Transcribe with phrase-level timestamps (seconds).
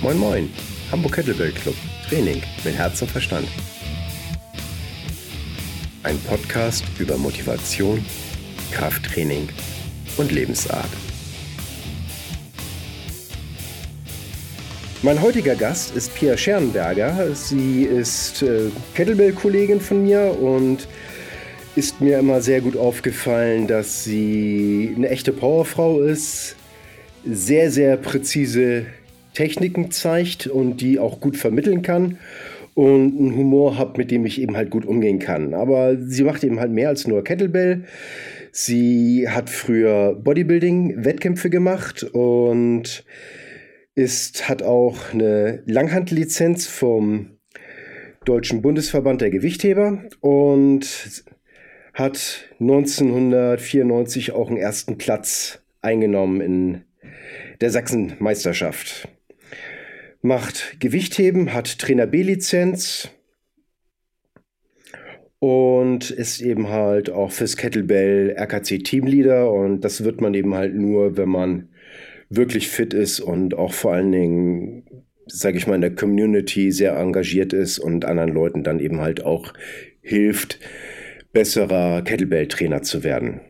[0.00, 0.48] Moin Moin,
[0.92, 1.74] Hamburg Kettlebell Club,
[2.08, 3.48] Training mit Herz und Verstand.
[6.04, 8.04] Ein Podcast über Motivation,
[8.70, 9.48] Krafttraining
[10.16, 10.88] und Lebensart.
[15.02, 17.34] Mein heutiger Gast ist Pia Schernberger.
[17.34, 20.86] Sie ist äh, Kettlebell-Kollegin von mir und
[21.74, 26.54] ist mir immer sehr gut aufgefallen, dass sie eine echte Powerfrau ist,
[27.24, 28.86] sehr, sehr präzise
[29.38, 32.18] Techniken zeigt und die auch gut vermitteln kann
[32.74, 35.54] und einen Humor hat, mit dem ich eben halt gut umgehen kann.
[35.54, 37.84] Aber sie macht eben halt mehr als nur Kettlebell.
[38.50, 43.04] Sie hat früher Bodybuilding-Wettkämpfe gemacht und
[43.94, 47.38] ist, hat auch eine Langhandlizenz vom
[48.24, 51.24] Deutschen Bundesverband der Gewichtheber und
[51.94, 56.82] hat 1994 auch einen ersten Platz eingenommen in
[57.60, 59.08] der Sachsenmeisterschaft.
[60.20, 63.10] Macht Gewichtheben, hat Trainer B-Lizenz
[65.38, 70.74] und ist eben halt auch fürs Kettlebell RKC Teamleader und das wird man eben halt
[70.74, 71.68] nur, wenn man
[72.28, 76.96] wirklich fit ist und auch vor allen Dingen, sage ich mal, in der Community sehr
[76.96, 79.54] engagiert ist und anderen Leuten dann eben halt auch
[80.00, 80.58] hilft,
[81.32, 83.40] besserer Kettlebell-Trainer zu werden.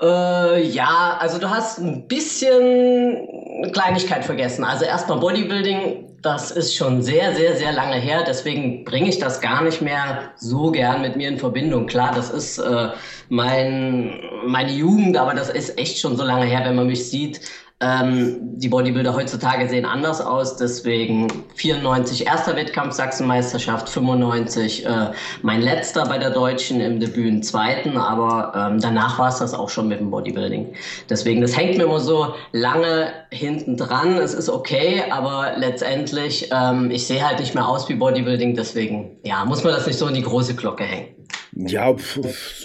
[0.00, 4.64] Äh, ja, also du hast ein bisschen Kleinigkeit vergessen.
[4.64, 8.24] Also erstmal Bodybuilding, das ist schon sehr, sehr, sehr lange her.
[8.26, 11.86] Deswegen bringe ich das gar nicht mehr so gern mit mir in Verbindung.
[11.86, 12.90] Klar, das ist äh,
[13.28, 17.40] mein, meine Jugend, aber das ist echt schon so lange her, wenn man mich sieht.
[17.82, 25.62] Ähm, die Bodybuilder heutzutage sehen anders aus, deswegen 94 erster Wettkampf Sachsenmeisterschaft, 95 äh, mein
[25.62, 29.88] letzter bei der Deutschen im Debüt, zweiten, aber ähm, danach war es das auch schon
[29.88, 30.74] mit dem Bodybuilding.
[31.08, 34.18] Deswegen, das hängt mir immer so lange hinten dran.
[34.18, 39.16] Es ist okay, aber letztendlich, ähm, ich sehe halt nicht mehr aus wie Bodybuilding, deswegen,
[39.24, 41.19] ja, muss man das nicht so in die große Glocke hängen.
[41.52, 41.96] Ja,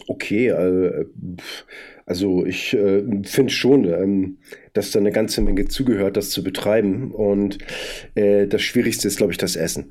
[0.07, 0.51] okay.
[0.51, 1.05] Also,
[2.05, 4.37] also ich äh, finde schon, ähm,
[4.73, 7.11] dass da eine ganze Menge zugehört, das zu betreiben.
[7.11, 7.57] Und
[8.13, 9.89] äh, das Schwierigste ist, glaube ich, das Essen.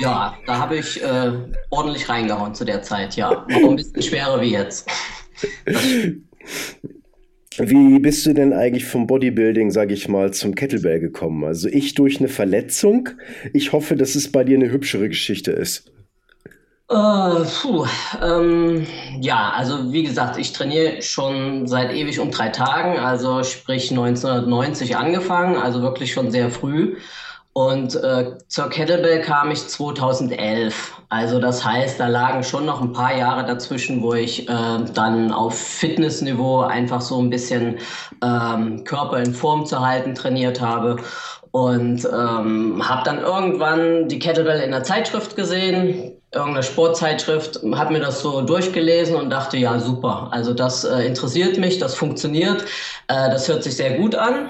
[0.00, 1.32] Ja, da habe ich äh,
[1.70, 3.30] ordentlich reingehauen zu der Zeit, ja.
[3.30, 4.88] Auch ein bisschen schwerer wie jetzt.
[7.58, 11.44] Wie bist du denn eigentlich vom Bodybuilding, sage ich mal, zum Kettlebell gekommen?
[11.44, 13.10] Also ich durch eine Verletzung.
[13.52, 15.91] Ich hoffe, dass es bei dir eine hübschere Geschichte ist.
[16.92, 17.86] Äh, puh,
[18.22, 18.86] ähm,
[19.18, 24.96] ja, also wie gesagt, ich trainiere schon seit ewig um drei Tagen, also sprich 1990
[24.98, 26.98] angefangen, also wirklich schon sehr früh.
[27.54, 31.00] Und äh, zur Kettlebell kam ich 2011.
[31.08, 35.32] Also das heißt, da lagen schon noch ein paar Jahre dazwischen, wo ich äh, dann
[35.32, 37.78] auf Fitnessniveau einfach so ein bisschen
[38.22, 40.96] ähm, Körper in Form zu halten trainiert habe.
[41.52, 48.00] Und ähm, habe dann irgendwann die Kettlebell in der Zeitschrift gesehen, irgendeine Sportzeitschrift, habe mir
[48.00, 50.28] das so durchgelesen und dachte, ja, super.
[50.30, 52.62] Also das äh, interessiert mich, das funktioniert,
[53.08, 54.48] äh, das hört sich sehr gut an.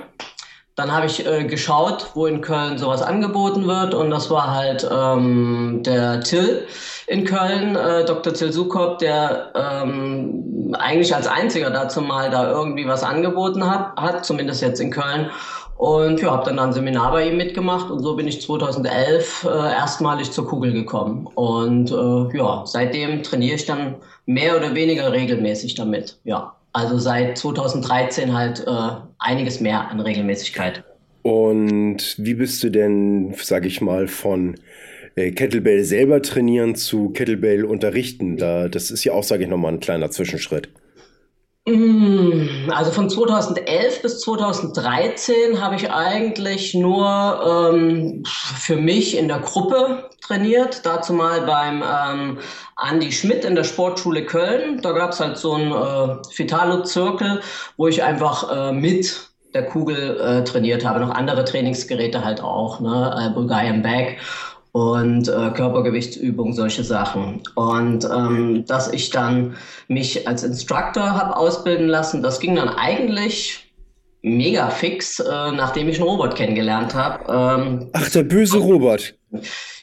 [0.75, 4.88] Dann habe ich äh, geschaut, wo in Köln sowas angeboten wird und das war halt
[4.91, 6.66] ähm, der Till
[7.09, 8.32] in Köln, äh, Dr.
[8.32, 14.25] Till Sukop, der ähm, eigentlich als einziger dazu mal da irgendwie was angeboten hat, hat
[14.25, 15.31] zumindest jetzt in Köln.
[15.77, 19.49] Und ja, habe dann ein Seminar bei ihm mitgemacht und so bin ich 2011 äh,
[19.49, 21.27] erstmalig zur Kugel gekommen.
[21.34, 23.97] Und äh, ja, seitdem trainiere ich dann
[24.27, 26.19] mehr oder weniger regelmäßig damit.
[26.25, 30.84] Ja, also seit 2013 halt äh, einiges mehr an Regelmäßigkeit.
[31.22, 34.56] Und wie bist du denn, sag ich mal, von
[35.15, 38.37] äh, Kettlebell selber trainieren zu Kettlebell unterrichten?
[38.37, 40.69] Da, das ist ja auch, sage ich nochmal, ein kleiner Zwischenschritt.
[41.65, 49.38] Mm, also von 2011 bis 2013 habe ich eigentlich nur ähm, für mich in der
[49.38, 50.85] Gruppe trainiert.
[50.85, 52.38] Dazu mal beim ähm,
[52.91, 54.81] Andy Schmidt in der Sportschule Köln.
[54.82, 57.41] Da gab es halt so einen äh, Fitalo-Zirkel,
[57.76, 60.99] wo ich einfach äh, mit der Kugel äh, trainiert habe.
[60.99, 63.15] Noch andere Trainingsgeräte halt auch, ne?
[63.17, 64.17] Äh, Bulgarian Bag
[64.72, 67.42] und äh, Körpergewichtsübungen, solche Sachen.
[67.54, 69.56] Und ähm, dass ich dann
[69.88, 73.72] mich als Instructor habe ausbilden lassen, das ging dann eigentlich
[74.22, 77.24] mega fix, äh, nachdem ich einen Robot kennengelernt habe.
[77.28, 79.14] Ähm, Ach, der böse Robot.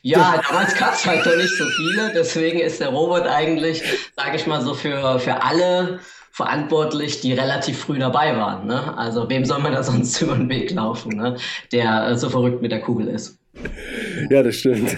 [0.01, 3.83] Ja, damals gab es halt noch nicht so viele, deswegen ist der Robot eigentlich,
[4.15, 5.99] sage ich mal so, für, für alle
[6.31, 8.65] verantwortlich, die relativ früh dabei waren.
[8.65, 8.97] Ne?
[8.97, 11.35] Also wem soll man da sonst über den Weg laufen, ne?
[11.73, 13.39] der äh, so verrückt mit der Kugel ist.
[14.29, 14.95] Ja, das stimmt.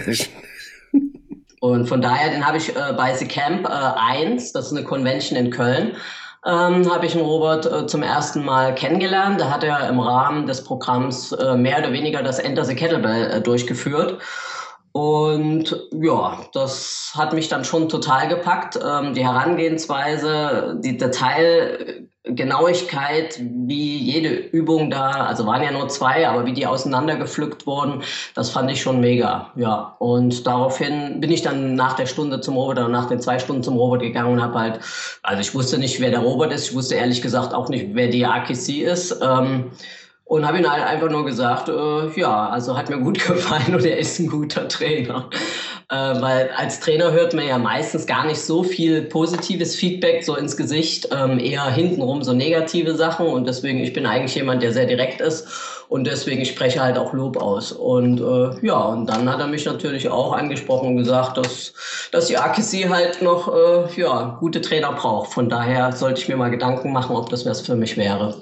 [1.60, 4.84] Und von daher, den habe ich äh, bei The Camp äh, 1, das ist eine
[4.84, 5.92] Convention in Köln,
[6.44, 9.40] ähm, habe ich den Robert äh, zum ersten Mal kennengelernt.
[9.40, 13.30] Da hat er im Rahmen des Programms äh, mehr oder weniger das Enter the Kettlebell
[13.30, 14.20] äh, durchgeführt.
[14.90, 18.76] Und ja, das hat mich dann schon total gepackt.
[18.84, 20.96] Ähm, die Herangehensweise, die
[22.24, 28.02] Detailgenauigkeit, wie jede Übung da, also waren ja nur zwei, aber wie die auseinandergepflückt wurden,
[28.34, 29.50] das fand ich schon mega.
[29.56, 33.40] Ja, und daraufhin bin ich dann nach der Stunde zum Robert oder nach den zwei
[33.40, 34.80] Stunden zum Robert gegangen und habe halt,
[35.22, 38.06] also ich wusste nicht, wer der Robert ist, ich wusste ehrlich gesagt auch nicht, wer
[38.06, 39.18] die AKC ist.
[39.20, 39.72] Ähm,
[40.24, 43.84] und habe ihm halt einfach nur gesagt, äh, ja, also hat mir gut gefallen und
[43.84, 45.28] er ist ein guter Trainer.
[45.90, 50.36] Äh, weil als Trainer hört man ja meistens gar nicht so viel positives Feedback so
[50.36, 53.26] ins Gesicht, ähm, eher hintenrum so negative Sachen.
[53.26, 55.46] Und deswegen, ich bin eigentlich jemand, der sehr direkt ist.
[55.88, 57.72] Und deswegen spreche halt auch Lob aus.
[57.72, 61.74] Und äh, ja, und dann hat er mich natürlich auch angesprochen und gesagt, dass,
[62.12, 65.32] dass die AKC halt noch äh, ja, gute Trainer braucht.
[65.32, 68.34] Von daher sollte ich mir mal Gedanken machen, ob das was für mich wäre.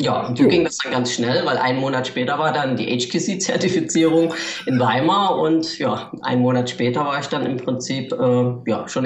[0.00, 2.86] Ja, und so ging das dann ganz schnell, weil einen Monat später war dann die
[2.86, 4.32] HKC-Zertifizierung
[4.66, 9.04] in Weimar und ja, einen Monat später war ich dann im Prinzip äh, ja, schon.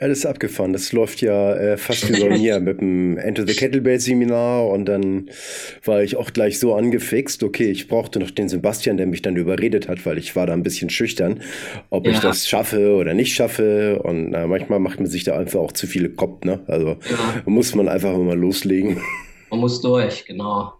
[0.00, 0.72] Ja, das ist abgefahren.
[0.72, 4.86] Das läuft ja äh, fast wie bei mir mit dem Enter the Kettlebell Seminar und
[4.86, 5.30] dann
[5.84, 7.44] war ich auch gleich so angefixt.
[7.44, 10.52] Okay, ich brauchte noch den Sebastian, der mich dann überredet hat, weil ich war da
[10.52, 11.42] ein bisschen schüchtern,
[11.90, 12.12] ob ja.
[12.12, 14.00] ich das schaffe oder nicht schaffe.
[14.02, 16.44] Und äh, manchmal macht man sich da einfach auch zu viele Kopf.
[16.44, 16.58] Ne?
[16.66, 17.42] Also ja.
[17.46, 19.00] muss man einfach mal loslegen.
[19.54, 20.72] Man muss durch, genau.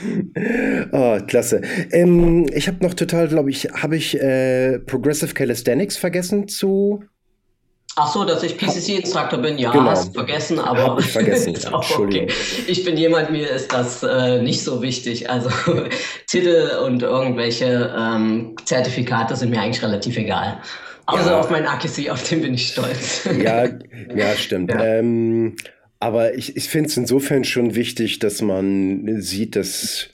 [0.92, 1.62] Oh, klasse.
[1.92, 7.02] Ähm, ich habe noch total, glaube ich, habe ich äh, Progressive Calisthenics vergessen zu.
[7.96, 9.86] Ach so, dass ich PCC-Instruktor bin, ja, genau.
[9.86, 11.54] hast vergessen, aber hab ich vergessen.
[11.54, 12.28] Ja, okay.
[12.66, 15.28] Ich bin jemand, mir ist das äh, nicht so wichtig.
[15.30, 15.48] Also
[16.26, 20.60] Titel und irgendwelche ähm, Zertifikate sind mir eigentlich relativ egal.
[21.06, 21.40] Außer ja.
[21.40, 23.26] auf meinen AKC, auf den bin ich stolz.
[23.42, 23.64] Ja,
[24.14, 24.70] ja, stimmt.
[24.70, 24.84] Ja.
[24.84, 25.56] Ähm,
[26.00, 30.10] aber ich, ich finde es insofern schon wichtig, dass man sieht, dass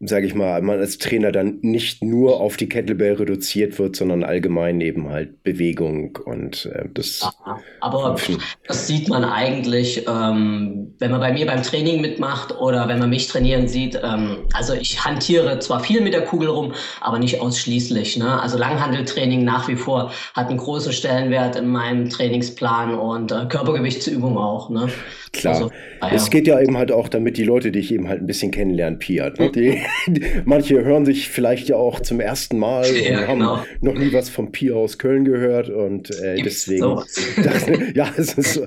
[0.00, 4.22] sage ich mal, man als Trainer dann nicht nur auf die Kettlebell reduziert wird, sondern
[4.22, 7.22] allgemein eben halt Bewegung und äh, das.
[7.22, 8.16] Aha, aber
[8.68, 13.10] das sieht man eigentlich, ähm, wenn man bei mir beim Training mitmacht oder wenn man
[13.10, 13.96] mich trainieren sieht.
[13.96, 18.18] Ähm, also ich hantiere zwar viel mit der Kugel rum, aber nicht ausschließlich.
[18.18, 18.40] Ne?
[18.40, 24.38] Also Langhandeltraining nach wie vor hat einen großen Stellenwert in meinem Trainingsplan und äh, Körpergewichtsübung
[24.38, 24.70] auch.
[24.70, 24.88] Ne?
[25.32, 25.54] Klar.
[25.54, 25.70] Also,
[26.00, 26.14] ah, ja.
[26.14, 28.98] Es geht ja eben halt auch damit, die Leute dich eben halt ein bisschen kennenlernen,
[28.98, 29.30] Pia.
[29.30, 29.50] Ne?
[29.54, 29.82] Die,
[30.44, 33.64] manche hören sich vielleicht ja auch zum ersten Mal ja, und haben genau.
[33.80, 36.78] noch nie was vom Pia aus Köln gehört und äh, deswegen.
[37.42, 38.66] Das, ja, es ist so,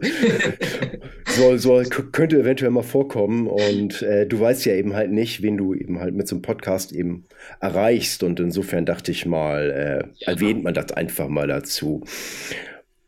[1.58, 5.58] so, so, könnte eventuell mal vorkommen und äh, du weißt ja eben halt nicht, wen
[5.58, 7.26] du eben halt mit so einem Podcast eben
[7.60, 12.04] erreichst und insofern dachte ich mal, äh, erwähnt man das einfach mal dazu.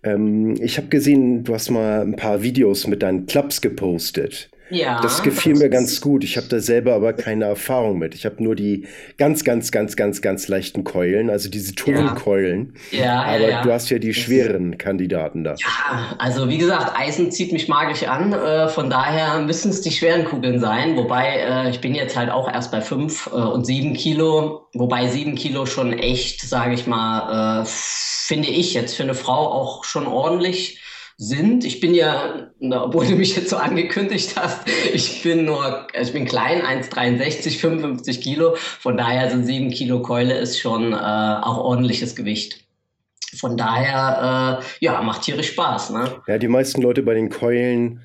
[0.03, 4.49] Ähm, ich habe gesehen, du hast mal ein paar Videos mit deinen Clubs gepostet.
[4.73, 4.99] Ja.
[5.01, 6.23] Das gefiel das mir ganz gut.
[6.23, 8.15] Ich habe da selber aber keine Erfahrung mit.
[8.15, 8.87] Ich habe nur die
[9.17, 12.73] ganz, ganz, ganz, ganz, ganz leichten Keulen, also diese Turmkeulen.
[12.91, 12.99] Ja.
[12.99, 13.23] ja.
[13.23, 15.55] aber ja, du hast ja die schweren Kandidaten da.
[15.59, 18.33] Ja, also wie gesagt, Eisen zieht mich magisch an.
[18.33, 20.97] Äh, von daher müssen es die schweren Kugeln sein.
[20.97, 24.67] Wobei äh, ich bin jetzt halt auch erst bei fünf äh, und sieben Kilo.
[24.73, 29.83] Wobei sieben Kilo schon echt, sage ich mal, finde ich jetzt für eine Frau auch
[29.83, 30.79] schon ordentlich
[31.17, 31.65] sind.
[31.65, 36.25] Ich bin ja, obwohl du mich jetzt so angekündigt hast, ich bin nur, ich bin
[36.25, 38.55] klein, 1,63, 55 Kilo.
[38.55, 42.65] Von daher sind 7 Kilo Keule ist schon äh, auch ordentliches Gewicht.
[43.35, 45.91] Von daher, äh, ja, macht tierisch Spaß.
[45.91, 46.21] Ne?
[46.27, 48.01] Ja, die meisten Leute bei den Keulen,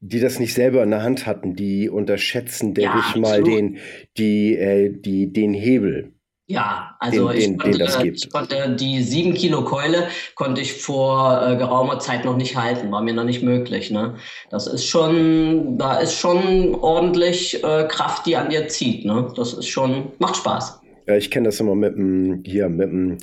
[0.00, 3.78] die das nicht selber in der Hand hatten, die unterschätzen, denke ja, ich mal, den,
[4.16, 6.12] die, äh, die, den Hebel.
[6.52, 10.82] Ja, also den, ich, den, konnte, den ich, konnte, die sieben Kilo Keule konnte ich
[10.82, 13.90] vor äh, geraumer Zeit noch nicht halten, war mir noch nicht möglich.
[13.90, 14.16] Ne?
[14.50, 19.06] Das ist schon, da ist schon ordentlich äh, Kraft, die an dir zieht.
[19.06, 19.32] Ne?
[19.34, 20.81] Das ist schon, macht Spaß.
[21.06, 23.16] Ja, ich kenne das immer mit dem, hier, mit dem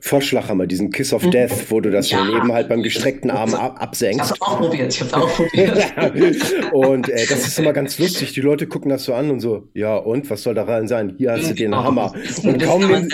[0.00, 2.26] Vorschlaghammer, diesen Kiss of Death, wo du das ja.
[2.28, 4.24] eben halt beim gestreckten Arm ab absenkst.
[4.24, 6.72] Ich hab's auch probiert, ich hab's auch probiert.
[6.72, 8.32] und äh, das ist immer ganz lustig.
[8.32, 11.14] Die Leute gucken das so an und so, ja, und was soll daran sein?
[11.18, 11.84] Hier hast du den genau.
[11.84, 12.12] Hammer.
[12.42, 13.08] Und kaum, nehmen,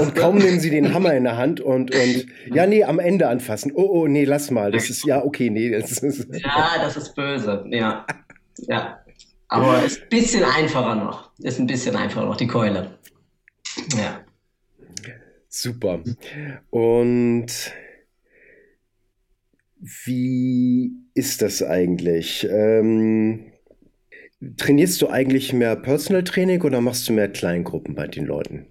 [0.00, 3.28] und kaum nehmen sie den Hammer in der Hand und, und ja, nee, am Ende
[3.28, 3.72] anfassen.
[3.74, 4.70] Oh, oh, nee, lass mal.
[4.70, 5.70] Das ist, ja, okay, nee.
[5.70, 8.06] Das ist, ja, das ist böse, ja.
[8.68, 9.00] Ja.
[9.48, 11.30] Aber ist ein bisschen einfacher noch.
[11.38, 12.98] Ist ein bisschen einfacher noch, die Keule.
[13.96, 14.24] Ja.
[15.48, 16.02] Super.
[16.70, 17.72] Und
[19.80, 22.46] wie ist das eigentlich?
[22.50, 23.52] Ähm,
[24.56, 28.66] trainierst du eigentlich mehr Personal Training oder machst du mehr Kleingruppen bei den Leuten?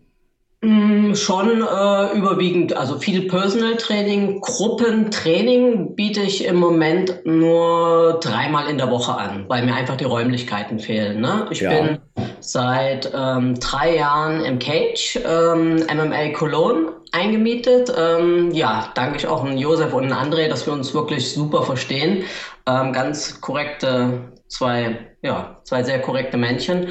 [0.62, 8.70] Mm, schon äh, überwiegend, also viel Personal Training, Gruppentraining biete ich im Moment nur dreimal
[8.70, 11.22] in der Woche an, weil mir einfach die Räumlichkeiten fehlen.
[11.22, 11.48] Ne?
[11.50, 11.70] Ich ja.
[11.70, 12.00] bin
[12.42, 17.94] seit ähm, drei Jahren im Cage, ähm, MMA Cologne eingemietet.
[17.98, 21.64] Ähm, ja, danke ich auch an Josef und an André, dass wir uns wirklich super
[21.64, 22.26] verstehen.
[22.68, 26.90] Ähm, ganz korrekte zwei, ja, zwei sehr korrekte Männchen.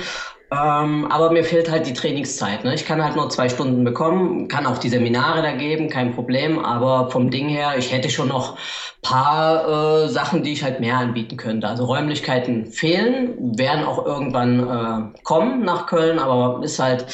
[0.50, 2.64] Ähm, aber mir fehlt halt die Trainingszeit.
[2.64, 2.75] Ne?
[2.75, 6.59] Ich kann halt nur zwei Stunden bekommen, kann auch die Seminare da geben, kein Problem.
[6.64, 8.57] Aber vom Ding her, ich hätte schon noch
[9.02, 11.69] paar äh, Sachen, die ich halt mehr anbieten könnte.
[11.69, 17.07] Also Räumlichkeiten fehlen, werden auch irgendwann äh, kommen nach Köln, aber ist halt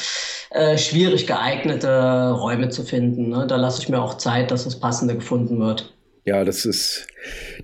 [0.51, 3.29] äh, schwierig geeignete Räume zu finden.
[3.29, 3.47] Ne?
[3.47, 5.94] Da lasse ich mir auch Zeit, dass das Passende gefunden wird.
[6.25, 7.05] Ja, das ist,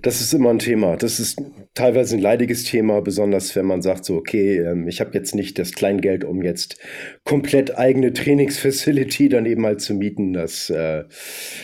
[0.02, 0.96] das ist immer ein Thema.
[0.96, 1.36] Das ist
[1.74, 5.58] teilweise ein leidiges Thema, besonders wenn man sagt, so, okay, ähm, ich habe jetzt nicht
[5.58, 6.76] das Kleingeld, um jetzt
[7.24, 10.32] komplett eigene Trainingsfacility dann eben halt zu mieten.
[10.32, 11.02] Das äh,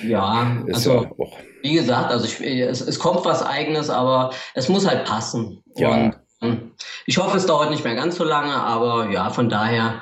[0.04, 1.38] ja, ist also, ja auch.
[1.62, 5.62] Wie gesagt, also ich, es, es kommt was Eigenes, aber es muss halt passen.
[5.76, 6.06] Ja.
[6.06, 6.27] Und.
[7.06, 10.00] Ich hoffe, es dauert nicht mehr ganz so lange, aber ja, von daher,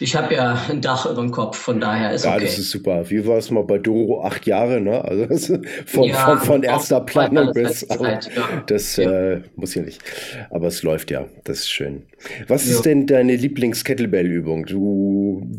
[0.00, 2.40] ich habe ja ein Dach über dem Kopf, von daher ist ja, okay.
[2.40, 3.08] Ja, das ist super.
[3.10, 4.24] Wie war es mal bei Doro?
[4.24, 5.04] Acht Jahre, ne?
[5.04, 7.86] Also von, ja, von, von erster Planung bis.
[7.86, 8.62] Zeit, ja.
[8.66, 9.10] Das ja.
[9.10, 10.02] Äh, muss ja nicht.
[10.50, 11.26] Aber es läuft ja.
[11.44, 12.06] Das ist schön.
[12.48, 14.66] Was ist denn deine Lieblings-Kettlebell-Übung?
[14.66, 15.56] Du,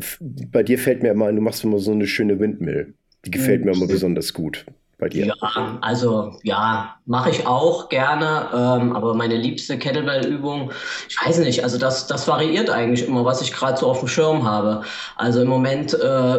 [0.52, 2.92] bei dir fällt mir immer ein, du machst immer so eine schöne Windmill.
[3.24, 4.66] Die gefällt mir immer besonders gut
[5.00, 5.26] bei dir?
[5.26, 10.70] Ja, also ja, mache ich auch gerne, ähm, aber meine liebste Kettlebell-Übung,
[11.08, 14.08] ich weiß nicht, also das, das variiert eigentlich immer, was ich gerade so auf dem
[14.08, 14.82] Schirm habe.
[15.16, 16.38] Also im Moment äh,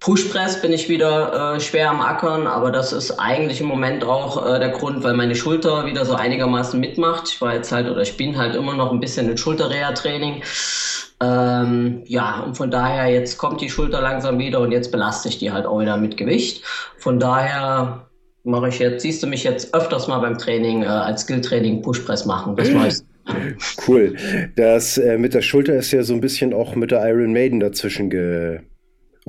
[0.00, 4.46] Pushpress bin ich wieder äh, schwer am Ackern, aber das ist eigentlich im Moment auch
[4.46, 7.28] äh, der Grund, weil meine Schulter wieder so einigermaßen mitmacht.
[7.28, 10.42] Ich war jetzt halt oder ich bin halt immer noch ein bisschen in Schulterreha-Training.
[11.22, 15.38] Ähm, ja, und von daher, jetzt kommt die Schulter langsam wieder und jetzt belaste ich
[15.38, 16.64] die halt auch wieder mit Gewicht.
[16.96, 18.06] Von daher
[18.42, 22.24] mache ich jetzt, siehst du mich jetzt öfters mal beim Training äh, als Skilltraining Pushpress
[22.24, 22.56] machen.
[22.56, 22.88] Das mache.
[23.86, 24.16] Cool.
[24.56, 27.60] Das äh, mit der Schulter ist ja so ein bisschen auch mit der Iron Maiden
[27.60, 28.60] dazwischen ge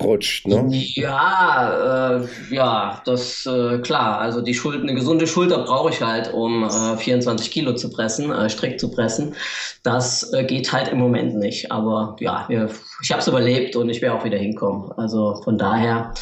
[0.04, 0.68] rutscht, ne?
[0.70, 4.20] Ja, äh, ja, das äh, klar.
[4.20, 8.32] Also die Schulter, eine gesunde Schulter brauche ich halt, um äh, 24 Kilo zu pressen,
[8.32, 9.36] äh, strikt zu pressen.
[9.84, 11.72] Das äh, geht halt im Moment nicht.
[11.72, 12.48] Aber ja,
[13.02, 14.92] ich habe es überlebt und ich werde auch wieder hinkommen.
[14.98, 16.14] Also von daher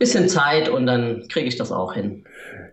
[0.00, 2.24] bisschen Zeit und dann kriege ich das auch hin.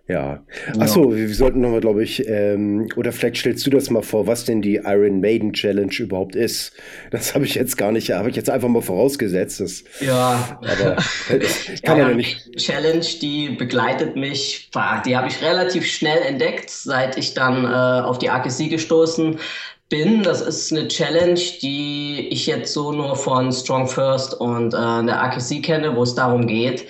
[0.08, 0.42] Ja.
[0.78, 4.46] Achso, wir sollten nochmal, glaube ich, ähm, oder vielleicht stellst du das mal vor, was
[4.46, 6.72] denn die Iron Maiden Challenge überhaupt ist.
[7.10, 9.60] Das habe ich jetzt gar nicht, habe ich jetzt einfach mal vorausgesetzt.
[9.60, 10.58] Das, ja.
[10.62, 10.96] Aber
[11.28, 12.56] das kann ja, ja nicht.
[12.56, 14.70] Challenge, die begleitet mich,
[15.04, 17.68] die habe ich relativ schnell entdeckt, seit ich dann äh,
[18.06, 19.38] auf die AKC gestoßen
[19.88, 20.22] bin.
[20.22, 25.22] Das ist eine Challenge, die ich jetzt so nur von Strong First und äh, der
[25.22, 26.86] AKC kenne, wo es darum geht,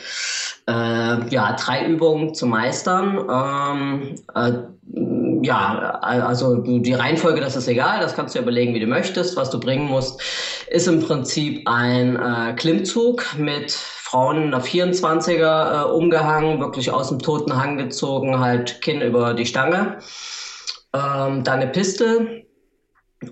[0.68, 3.18] äh, ja, drei Übungen zu meistern.
[3.30, 4.52] Ähm, äh,
[5.42, 9.36] ja, also die Reihenfolge, das ist egal, das kannst du überlegen, wie du möchtest.
[9.36, 10.20] Was du bringen musst,
[10.68, 17.10] ist im Prinzip ein äh, Klimmzug mit Frauen in der 24er äh, umgehangen, wirklich aus
[17.10, 19.98] dem toten Hang gezogen, halt Kinn über die Stange.
[20.94, 22.46] Ähm, dann eine Piste,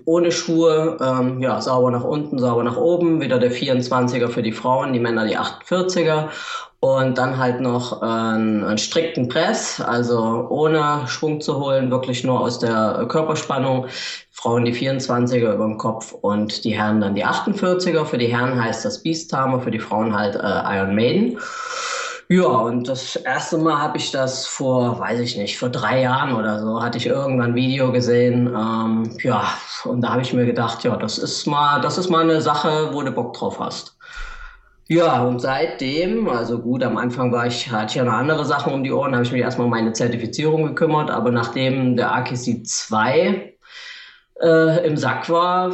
[0.05, 4.51] ohne Schuhe, ähm, ja, sauber nach unten, sauber nach oben, wieder der 24er für die
[4.51, 6.29] Frauen, die Männer die 48er
[6.79, 12.39] und dann halt noch einen, einen strikten Press, also ohne Schwung zu holen, wirklich nur
[12.39, 13.87] aus der Körperspannung.
[14.31, 18.05] Frauen die 24er über dem Kopf und die Herren dann die 48er.
[18.05, 21.39] Für die Herren heißt das Beast Tamer, für die Frauen halt äh, Iron Maiden.
[22.29, 26.33] Ja, und das erste Mal habe ich das vor, weiß ich nicht, vor drei Jahren
[26.35, 28.47] oder so, hatte ich irgendwann ein Video gesehen.
[28.47, 29.53] Ähm, ja,
[29.85, 32.89] und da habe ich mir gedacht, ja, das ist mal, das ist mal eine Sache,
[32.93, 33.97] wo du Bock drauf hast.
[34.89, 38.73] Ja, und seitdem, also gut, am Anfang war ich, hatte ich ja noch andere Sachen
[38.73, 42.65] um die Ohren, habe ich mich erstmal um meine Zertifizierung gekümmert, aber nachdem der AKC
[42.65, 43.53] 2
[44.41, 45.73] äh, im Sack war,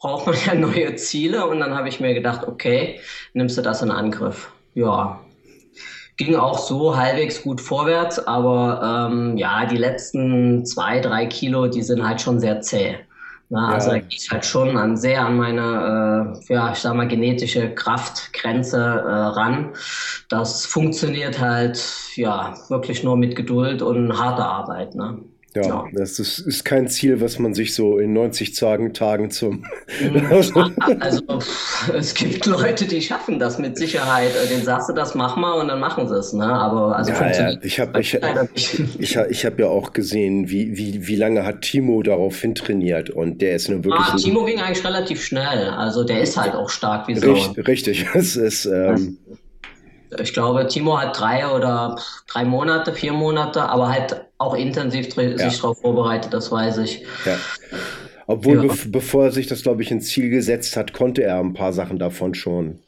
[0.00, 3.00] braucht man ja neue Ziele und dann habe ich mir gedacht, okay,
[3.34, 4.50] nimmst du das in Angriff.
[4.74, 5.20] Ja,
[6.16, 11.82] ging auch so halbwegs gut vorwärts, aber ähm, ja, die letzten zwei, drei Kilo, die
[11.82, 12.96] sind halt schon sehr zäh.
[13.48, 13.74] Na, ja.
[13.74, 17.74] Also da ich halt schon an sehr an meine, äh, ja, ich sag mal, genetische
[17.74, 19.74] Kraftgrenze äh, ran.
[20.30, 21.78] Das funktioniert halt,
[22.14, 24.94] ja, wirklich nur mit Geduld und harter Arbeit.
[24.94, 25.18] Ne?
[25.54, 29.30] Ja, ja, das ist, ist, kein Ziel, was man sich so in 90 Tagen, Tagen
[29.30, 29.64] zum.
[30.30, 30.70] also,
[31.94, 34.30] es gibt Leute, die schaffen das mit Sicherheit.
[34.50, 36.32] Den sagst du, das mach mal und dann machen sie es.
[36.32, 36.46] Ne?
[36.46, 37.58] Aber also ja, ja.
[37.62, 38.18] ich habe ich,
[38.98, 43.42] ich, ich hab ja auch gesehen, wie, wie, wie lange hat Timo darauf hintrainiert und
[43.42, 44.06] der ist nur wirklich.
[44.06, 45.68] Ah, Timo ging eigentlich relativ schnell.
[45.68, 47.30] Also der ist halt auch stark wie so.
[47.30, 48.06] Richtig, richtig.
[48.14, 48.66] Es ist.
[48.66, 49.18] Ähm,
[50.20, 55.38] ich glaube, Timo hat drei oder drei Monate, vier Monate, aber halt auch intensiv ja.
[55.38, 57.04] sich darauf vorbereitet, das weiß ich.
[57.24, 57.36] Ja.
[58.26, 58.72] Obwohl, ja.
[58.72, 61.72] Be bevor er sich das, glaube ich, ins Ziel gesetzt hat, konnte er ein paar
[61.72, 62.78] Sachen davon schon.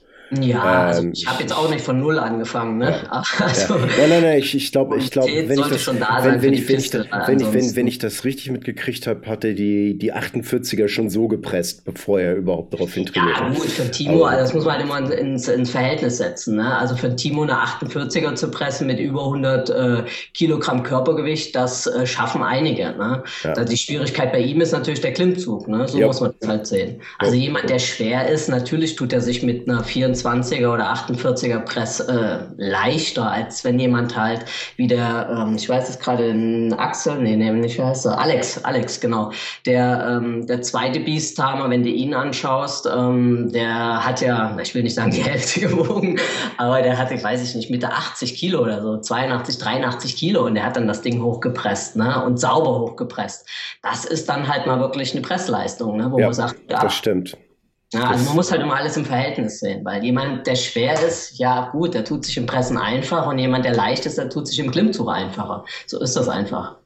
[0.43, 2.95] Ja, also ähm, ich habe jetzt auch nicht von null angefangen, ne?
[3.39, 3.81] Also, ja.
[3.81, 6.79] Nein, nein, nein, ich, ich glaube, ich glaube, wenn ich das, wenn, wenn, ich, wenn,
[6.79, 11.11] ich, wenn, ich, wenn, wenn ich das richtig mitgekriegt habe, hatte die, die 48er schon
[11.11, 13.53] so gepresst, bevor er überhaupt darauf hintrainiert hat.
[13.53, 16.77] Ja, gut, für Timo, also das muss man halt immer ins, ins Verhältnis setzen, ne?
[16.77, 22.07] Also für Timo eine 48er zu pressen mit über 100 äh, Kilogramm Körpergewicht, das äh,
[22.07, 23.23] schaffen einige, ne?
[23.43, 23.65] Ja.
[23.65, 25.87] Die Schwierigkeit bei ihm ist natürlich der Klimmzug, ne?
[25.89, 26.07] So ja.
[26.07, 27.01] muss man das halt sehen.
[27.19, 31.61] Also jemand, der schwer ist, natürlich tut er sich mit einer 24 20er oder 48er
[31.61, 34.45] Press äh, leichter, als wenn jemand halt
[34.77, 36.35] wie der, ähm, ich weiß es gerade,
[36.77, 38.19] Axel, nee, nee, nicht, wie heißt er?
[38.19, 39.33] Alex, Alex, genau.
[39.67, 44.83] Der, ähm, der zweite Beast-Timer, wenn du ihn anschaust, ähm, der hat ja, ich will
[44.83, 46.19] nicht sagen die Hälfte gewogen,
[46.57, 50.47] aber der hat, ich weiß ich nicht, Mitte 80 Kilo oder so, 82, 83 Kilo
[50.47, 53.47] und der hat dann das Ding hochgepresst, ne, und sauber hochgepresst.
[53.83, 56.95] Das ist dann halt mal wirklich eine Pressleistung, ne, wo ja, man sagt, ja, das
[56.95, 57.37] stimmt.
[57.95, 61.39] Ja, also man muss halt immer alles im Verhältnis sehen, weil jemand, der schwer ist,
[61.39, 64.49] ja gut, der tut sich im Pressen einfach und jemand, der leicht ist, der tut
[64.49, 65.65] sich im Klimmzug einfacher.
[65.87, 66.77] So ist das einfach.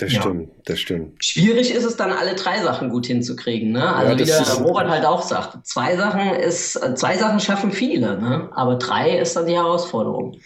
[0.00, 0.22] Das ja.
[0.22, 1.22] stimmt, das stimmt.
[1.22, 3.72] Schwierig ist es dann, alle drei Sachen gut hinzukriegen.
[3.72, 3.94] Ne?
[3.94, 8.18] Also ja, wie der Robert halt auch sagt, zwei Sachen ist, zwei Sachen schaffen viele,
[8.18, 8.48] ne?
[8.54, 10.38] aber drei ist dann die Herausforderung.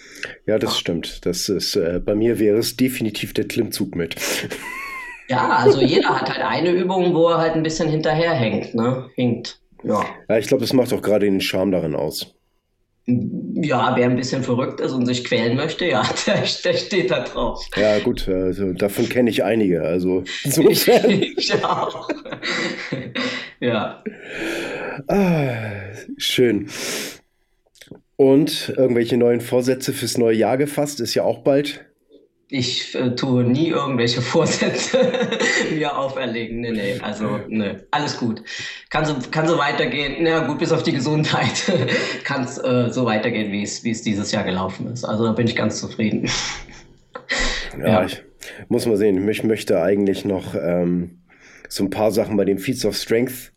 [0.46, 0.76] Ja, das ja.
[0.80, 1.24] stimmt.
[1.24, 4.16] Das ist, äh, bei mir wäre es definitiv der Klimmzug mit.
[5.28, 9.08] Ja, also jeder hat halt eine Übung, wo er halt ein bisschen hinterherhängt, ne?
[9.14, 9.60] Hinkt.
[9.84, 10.04] Ja.
[10.28, 12.34] ja ich glaube, das macht auch gerade den Charme darin aus.
[13.06, 17.20] Ja, wer ein bisschen verrückt ist und sich quälen möchte, ja, der, der steht da
[17.20, 17.66] drauf.
[17.76, 19.82] Ja, gut, also davon kenne ich einige.
[19.82, 21.10] Also insofern.
[21.10, 22.08] Ich, ich auch.
[23.60, 24.02] ja.
[25.08, 25.56] Ah,
[26.16, 26.68] schön.
[28.16, 31.00] Und irgendwelche neuen Vorsätze fürs neue Jahr gefasst?
[31.00, 31.84] Ist ja auch bald.
[32.56, 35.12] Ich äh, tue nie irgendwelche Vorsätze
[35.74, 36.60] mir auferlegen.
[36.60, 38.44] Nee, nee, also, nee, alles gut.
[38.90, 40.18] Kann so, kann so weitergehen.
[40.20, 41.64] Na gut, bis auf die Gesundheit
[42.22, 45.04] kann es äh, so weitergehen, wie es, dieses Jahr gelaufen ist.
[45.04, 46.30] Also da bin ich ganz zufrieden.
[47.76, 48.04] ja, ja.
[48.04, 48.22] ich
[48.68, 49.28] muss mal sehen.
[49.28, 51.23] Ich möchte eigentlich noch ähm,
[51.74, 53.52] so ein paar Sachen bei den Feats of Strength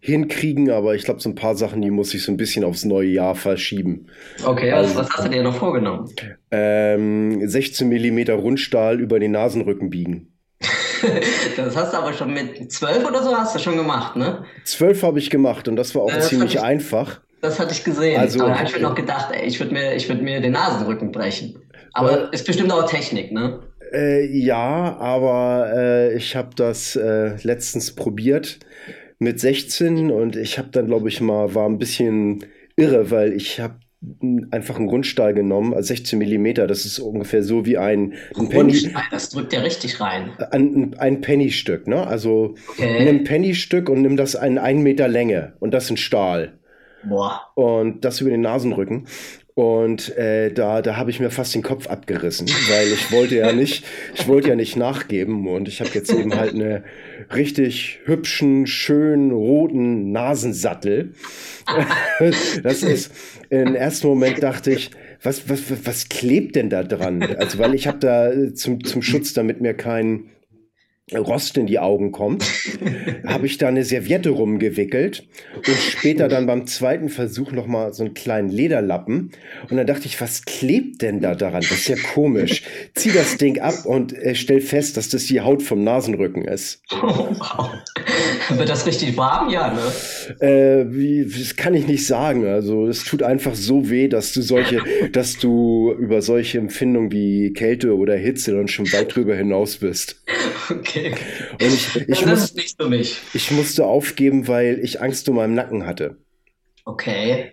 [0.00, 2.84] hinkriegen, aber ich glaube, so ein paar Sachen, die muss ich so ein bisschen aufs
[2.84, 4.06] neue Jahr verschieben.
[4.44, 6.10] Okay, also, was hast du dir noch vorgenommen?
[6.50, 10.30] Ähm, 16 mm Rundstahl über den Nasenrücken biegen.
[11.56, 14.44] das hast du aber schon mit 12 oder so hast du schon gemacht, ne?
[14.64, 17.22] 12 habe ich gemacht und das war auch das ziemlich ich, einfach.
[17.40, 18.20] Das hatte ich gesehen.
[18.20, 20.52] Also, aber da habe ich mir noch gedacht, ey, ich würde mir, würd mir den
[20.52, 21.58] Nasenrücken brechen.
[21.94, 23.60] Aber äh, ist bestimmt auch Technik, ne?
[23.94, 28.58] Äh, ja, aber äh, ich habe das äh, letztens probiert
[29.18, 32.44] mit 16 und ich habe dann, glaube ich, mal, war ein bisschen
[32.76, 33.76] irre, weil ich habe
[34.50, 38.92] einfach einen Grundstahl genommen, also 16 Millimeter, das ist ungefähr so wie ein, ein Penny.
[39.10, 40.32] Das drückt ja richtig rein.
[40.50, 42.06] Ein, ein Penny-Stück, ne?
[42.06, 42.98] Also okay.
[42.98, 46.58] nimm ein Penny-Stück und nimm das in einen Meter Länge und das in Stahl.
[47.08, 47.40] Boah.
[47.54, 49.06] Und das über den Nasenrücken.
[49.56, 53.52] Und äh, da, da habe ich mir fast den Kopf abgerissen, weil ich wollte ja
[53.52, 56.82] nicht, ich wollte ja nicht nachgeben und ich habe jetzt eben halt eine
[57.32, 61.14] richtig hübschen, schönen, roten Nasensattel.
[62.64, 63.12] das ist,
[63.48, 64.90] im ersten Moment dachte ich,
[65.22, 67.22] was, was, was klebt denn da dran?
[67.22, 70.24] Also, weil ich habe da zum, zum Schutz, damit mir kein
[71.12, 72.44] Rost in die Augen kommt,
[73.26, 78.14] habe ich da eine Serviette rumgewickelt und später dann beim zweiten Versuch nochmal so einen
[78.14, 79.30] kleinen Lederlappen.
[79.68, 81.60] Und dann dachte ich, was klebt denn da daran?
[81.60, 82.62] Das ist ja komisch.
[82.94, 86.82] Zieh das Ding ab und äh, stell fest, dass das die Haut vom Nasenrücken ist.
[86.90, 87.70] Oh, wow.
[88.56, 89.50] Wird das richtig warm?
[89.50, 90.46] Ja, ne?
[90.46, 92.46] Äh, wie, das kann ich nicht sagen.
[92.46, 94.80] Also es tut einfach so weh, dass du solche,
[95.12, 100.22] dass du über solche Empfindungen wie Kälte oder Hitze dann schon weit drüber hinaus bist.
[100.70, 101.14] Okay.
[101.52, 103.20] Und ich, ich, das muss, ist nicht für mich.
[103.34, 106.18] ich musste aufgeben, weil ich Angst um meinen Nacken hatte.
[106.84, 107.52] Okay.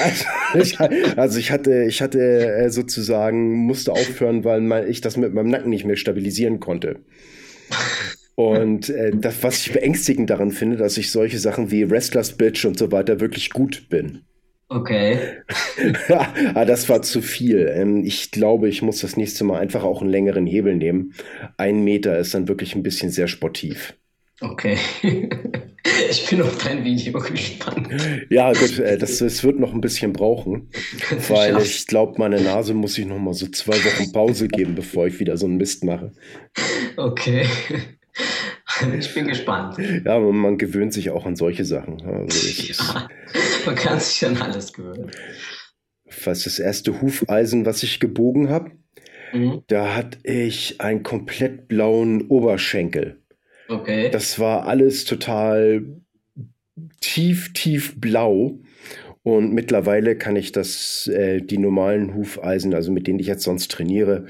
[0.00, 5.34] Also ich, also ich, hatte, ich hatte äh, sozusagen, musste aufhören, weil ich das mit
[5.34, 7.00] meinem Nacken nicht mehr stabilisieren konnte.
[8.34, 12.64] Und äh, das, was ich beängstigend daran finde, dass ich solche Sachen wie Restless Bitch
[12.64, 14.22] und so weiter wirklich gut bin.
[14.70, 15.38] Okay.
[16.54, 17.72] ah, das war zu viel.
[17.74, 21.14] Ähm, ich glaube, ich muss das nächste Mal einfach auch einen längeren Hebel nehmen.
[21.56, 23.94] Ein Meter ist dann wirklich ein bisschen sehr sportiv.
[24.40, 24.78] Okay.
[26.10, 27.88] Ich bin auf dein Video gespannt.
[28.30, 30.68] Ja, gut, äh, das, das wird noch ein bisschen brauchen,
[31.28, 35.06] weil ich glaube, meine Nase muss ich noch mal so zwei Wochen Pause geben, bevor
[35.06, 36.12] ich wieder so einen Mist mache.
[36.96, 37.46] Okay.
[38.98, 39.76] Ich bin gespannt.
[39.78, 42.02] Ja, man, man gewöhnt sich auch an solche Sachen.
[42.02, 43.08] Also ja,
[43.66, 45.10] man kann sich an alles gewöhnen.
[46.24, 48.70] Was das erste Hufeisen, was ich gebogen habe,
[49.32, 49.62] mhm.
[49.66, 53.22] da hatte ich einen komplett blauen Oberschenkel.
[53.68, 54.10] Okay.
[54.10, 55.84] Das war alles total
[57.00, 58.58] tief, tief blau.
[59.22, 63.70] Und mittlerweile kann ich das, äh, die normalen Hufeisen, also mit denen ich jetzt sonst
[63.70, 64.24] trainiere,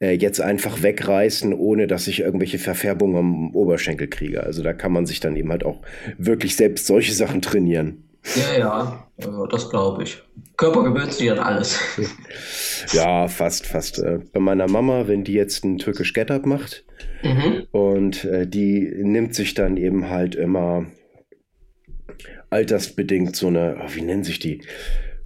[0.00, 4.44] äh, jetzt einfach wegreißen, ohne dass ich irgendwelche Verfärbungen am Oberschenkel kriege.
[4.44, 5.82] Also da kann man sich dann eben halt auch
[6.16, 8.07] wirklich selbst solche Sachen trainieren.
[8.34, 10.22] Ja, ja, das glaube ich.
[10.56, 11.78] Körper gewöhnt sich an alles.
[12.92, 13.98] ja, fast, fast.
[13.98, 16.84] Äh, bei meiner Mama, wenn die jetzt einen türkisch Get-Up macht
[17.22, 17.66] mhm.
[17.70, 20.86] und äh, die nimmt sich dann eben halt immer
[22.50, 24.62] altersbedingt so eine, oh, wie nennen sich die?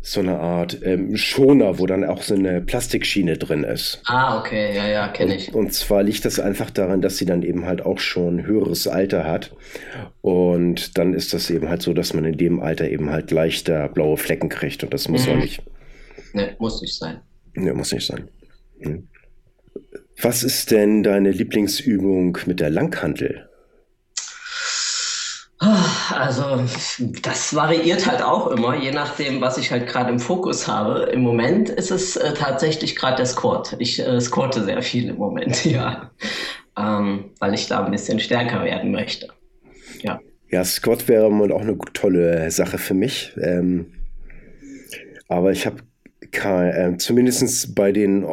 [0.05, 4.03] So eine Art ähm, Schoner, wo dann auch so eine Plastikschiene drin ist.
[4.07, 5.55] Ah, okay, ja, ja, kenne ich.
[5.55, 8.89] Und, und zwar liegt das einfach daran, dass sie dann eben halt auch schon höheres
[8.89, 9.55] Alter hat.
[10.21, 13.89] Und dann ist das eben halt so, dass man in dem Alter eben halt leichter
[13.89, 14.83] blaue Flecken kriegt.
[14.83, 15.33] Und das muss mhm.
[15.33, 15.63] auch nicht.
[16.33, 17.21] Ne, muss nicht sein.
[17.55, 18.29] Ne, muss nicht sein.
[18.81, 19.07] Hm.
[20.21, 23.49] Was ist denn deine Lieblingsübung mit der Langhantel?
[26.11, 26.65] Also
[27.23, 31.11] das variiert halt auch immer, je nachdem, was ich halt gerade im Fokus habe.
[31.13, 33.77] Im Moment ist es äh, tatsächlich gerade der Squat.
[33.79, 36.11] Ich äh, squatte sehr viel im Moment, ja,
[36.77, 39.29] ähm, weil ich da ein bisschen stärker werden möchte.
[40.01, 40.19] Ja,
[40.51, 43.33] ja Squat wäre mal auch eine tolle Sache für mich.
[43.41, 43.87] Ähm,
[45.29, 45.77] aber ich habe
[46.31, 48.27] äh, zumindest bei den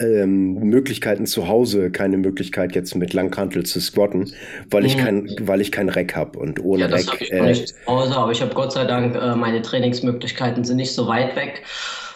[0.00, 4.32] ähm, Möglichkeiten zu Hause keine Möglichkeit jetzt mit Langhantel zu squatten,
[4.70, 5.00] weil ich mhm.
[5.00, 7.20] kein, weil ich kein Rack habe und ohne ja, das Rack.
[7.20, 10.76] Ich äh, nicht zu Hause, aber ich habe Gott sei Dank äh, meine Trainingsmöglichkeiten sind
[10.76, 11.62] nicht so weit weg.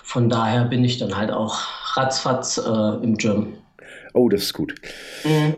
[0.02, 1.58] Von daher bin ich dann halt auch
[1.96, 3.54] ratzfatz äh, im Gym.
[4.12, 4.74] Oh, das ist gut.
[5.24, 5.56] Mhm.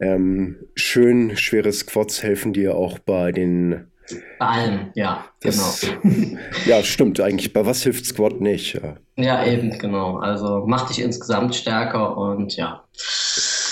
[0.00, 3.89] Ähm, schön schwere Squats helfen dir auch bei den
[4.38, 6.38] bei allem, ja, das, genau.
[6.66, 7.52] ja, stimmt eigentlich.
[7.52, 8.74] Bei was hilft Squat nicht?
[8.74, 8.96] Ja.
[9.16, 10.16] ja, eben, genau.
[10.18, 12.84] Also macht dich insgesamt stärker und ja.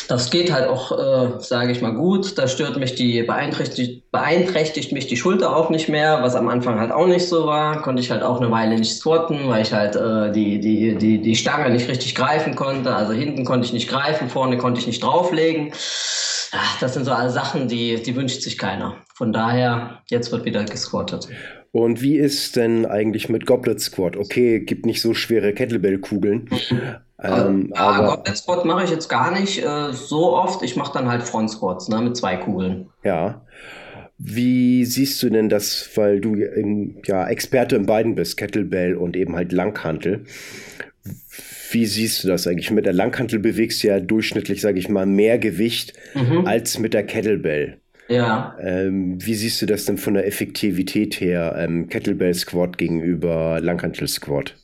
[0.08, 2.38] Das geht halt auch, äh, sage ich mal, gut.
[2.38, 6.80] Da stört mich die, beeinträchtigt, beeinträchtigt mich die Schulter auch nicht mehr, was am Anfang
[6.80, 7.82] halt auch nicht so war.
[7.82, 11.20] Konnte ich halt auch eine Weile nicht squatten, weil ich halt äh, die, die, die,
[11.20, 12.94] die Stange nicht richtig greifen konnte.
[12.94, 15.72] Also hinten konnte ich nicht greifen, vorne konnte ich nicht drauflegen.
[16.52, 18.96] Ach, das sind so alle Sachen, die, die wünscht sich keiner.
[19.14, 21.28] Von daher, jetzt wird wieder gesquattet.
[21.72, 24.16] Und wie ist denn eigentlich mit Goblet Squat?
[24.16, 26.48] Okay, gibt nicht so schwere Kettlebell-Kugeln.
[27.22, 30.62] ähm, ja, aber Goblet Squat mache ich jetzt gar nicht äh, so oft.
[30.62, 32.88] Ich mache dann halt Front Squats ne, mit zwei Kugeln.
[33.04, 33.42] Ja.
[34.16, 39.36] Wie siehst du denn das, weil du ja Experte in beiden bist, Kettlebell und eben
[39.36, 40.24] halt Langhantel?
[41.70, 42.70] Wie siehst du das eigentlich?
[42.70, 46.46] Mit der Langhantel bewegst du ja durchschnittlich, sage ich mal, mehr Gewicht mhm.
[46.46, 47.78] als mit der Kettlebell.
[48.08, 48.56] Ja.
[48.60, 54.08] Ähm, wie siehst du das denn von der Effektivität her, ähm, Kettlebell Squat gegenüber Langhantel
[54.08, 54.54] Squat?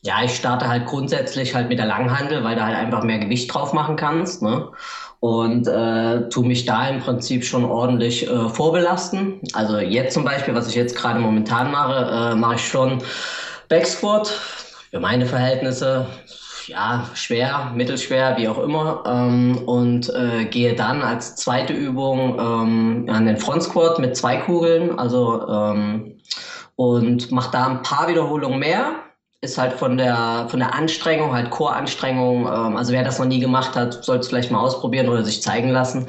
[0.00, 3.52] Ja, ich starte halt grundsätzlich halt mit der Langhantel, weil du halt einfach mehr Gewicht
[3.52, 4.40] drauf machen kannst.
[4.40, 4.68] Ne?
[5.20, 9.40] Und äh, tu mich da im Prinzip schon ordentlich äh, vorbelasten.
[9.52, 13.02] Also jetzt zum Beispiel, was ich jetzt gerade momentan mache, äh, mache ich schon
[13.68, 14.32] Backsquat.
[14.90, 16.06] Für meine Verhältnisse
[16.68, 19.04] ja, schwer, mittelschwer, wie auch immer.
[19.06, 24.38] Ähm, und äh, gehe dann als zweite Übung ähm, an den Front Squat mit zwei
[24.38, 24.98] Kugeln.
[24.98, 26.20] Also ähm,
[26.76, 28.92] und mache da ein paar Wiederholungen mehr.
[29.42, 32.46] Ist halt von der, von der Anstrengung, halt Core-Anstrengung.
[32.46, 35.42] Ähm, also wer das noch nie gemacht hat, soll es vielleicht mal ausprobieren oder sich
[35.42, 36.06] zeigen lassen.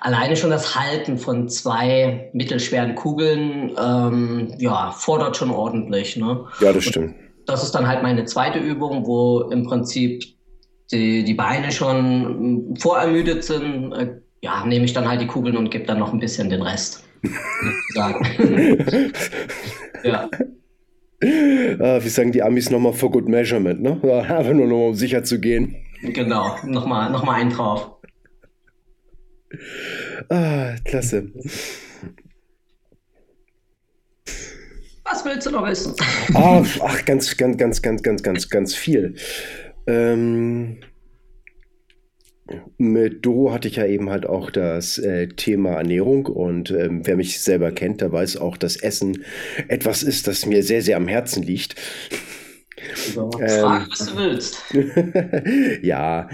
[0.00, 6.16] Alleine schon das Halten von zwei mittelschweren Kugeln, ähm, ja, fordert schon ordentlich.
[6.16, 6.46] Ne?
[6.60, 10.24] Ja, das stimmt das ist dann halt meine zweite Übung, wo im Prinzip
[10.92, 13.92] die, die Beine schon vorermüdet sind.
[13.92, 16.62] Äh, ja, nehme ich dann halt die Kugeln und gebe dann noch ein bisschen den
[16.62, 17.04] Rest.
[20.04, 20.28] ja.
[21.22, 24.00] Ah, wie sagen die Amis nochmal for good measurement, ne?
[24.02, 25.76] Einfach nur noch, um sicher zu gehen.
[26.02, 27.90] Genau, nochmal noch mal einen drauf.
[30.30, 31.30] Ah, klasse.
[35.10, 35.94] Was willst du noch wissen?
[36.34, 39.14] Ah, ach, ganz, ganz, ganz, ganz, ganz, ganz, ganz viel.
[39.86, 40.78] Ähm,
[42.78, 47.16] mit Doro hatte ich ja eben halt auch das äh, Thema Ernährung und ähm, wer
[47.16, 49.24] mich selber kennt, der weiß auch, dass Essen
[49.68, 51.74] etwas ist, das mir sehr, sehr am Herzen liegt.
[52.94, 54.62] So, ähm, frag, was du willst.
[55.82, 56.28] ja,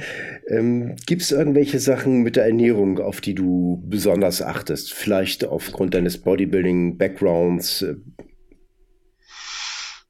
[0.49, 4.95] ähm, gibt es irgendwelche Sachen mit der Ernährung, auf die du besonders achtest?
[4.95, 7.85] Vielleicht aufgrund deines Bodybuilding-Backgrounds?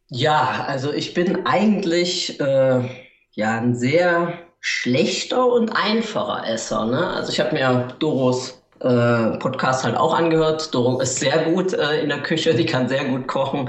[0.09, 2.81] Ja, also ich bin eigentlich äh,
[3.33, 6.87] ja ein sehr schlechter und einfacher Esser.
[6.87, 7.07] Ne?
[7.09, 10.75] Also ich habe mir Doros äh, Podcast halt auch angehört.
[10.75, 13.69] Doro ist sehr gut äh, in der Küche, die kann sehr gut kochen.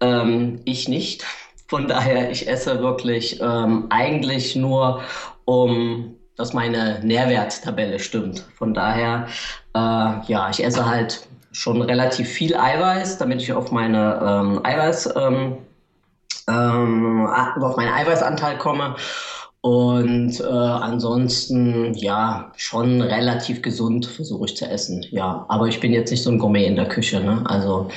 [0.00, 1.24] Ähm, ich nicht.
[1.68, 5.02] Von daher, ich esse wirklich ähm, eigentlich nur,
[5.44, 8.44] um dass meine Nährwerttabelle stimmt.
[8.56, 9.28] Von daher,
[9.74, 15.14] äh, ja, ich esse halt schon relativ viel Eiweiß, damit ich auf meine ähm, Eiweiß,
[15.16, 15.58] ähm,
[16.48, 18.96] ähm, auf meinen Eiweißanteil komme.
[19.64, 25.06] Und äh, ansonsten, ja, schon relativ gesund versuche ich zu essen.
[25.10, 27.18] Ja, aber ich bin jetzt nicht so ein Gourmet in der Küche.
[27.20, 27.42] Ne?
[27.46, 27.88] Also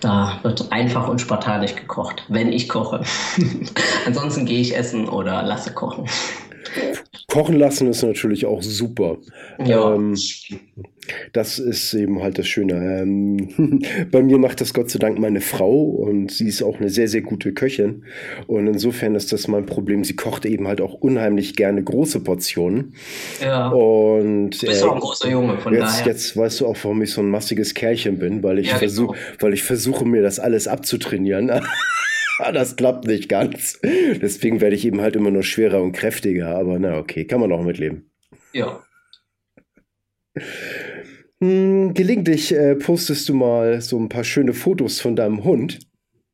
[0.00, 3.04] da wird einfach und spartanisch gekocht, wenn ich koche.
[4.06, 6.08] ansonsten gehe ich essen oder lasse kochen.
[7.28, 9.18] Kochen lassen ist natürlich auch super.
[9.64, 9.94] Ja.
[9.94, 10.14] Ähm,
[11.32, 12.74] das ist eben halt das Schöne.
[13.02, 16.88] Ähm, bei mir macht das Gott sei Dank meine Frau und sie ist auch eine
[16.88, 18.04] sehr, sehr gute Köchin.
[18.46, 20.04] Und insofern ist das mein Problem.
[20.04, 22.94] Sie kocht eben halt auch unheimlich gerne große Portionen.
[23.42, 23.68] Ja.
[23.68, 26.12] Und du bist äh, auch ein großer Junge, von jetzt, daher.
[26.12, 29.16] Jetzt weißt du auch, warum ich so ein massiges Kerlchen bin, weil ich ja, versuche,
[29.16, 29.36] genau.
[29.40, 31.50] weil ich versuche, mir das alles abzutrainieren.
[32.52, 33.80] das klappt nicht ganz.
[33.82, 36.56] Deswegen werde ich eben halt immer nur schwerer und kräftiger.
[36.56, 38.10] Aber na okay, kann man auch mitleben.
[38.52, 38.82] Ja.
[41.40, 45.78] Hm, gelegentlich äh, postest du mal so ein paar schöne Fotos von deinem Hund.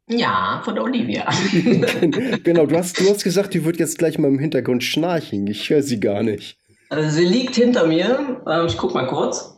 [0.09, 1.29] Ja, von Olivia.
[2.43, 5.47] genau, du hast, du hast gesagt, die wird jetzt gleich mal im Hintergrund schnarchen.
[5.47, 6.59] Ich höre sie gar nicht.
[6.89, 8.43] Also sie liegt hinter mir.
[8.49, 9.57] Ähm, ich guck mal kurz.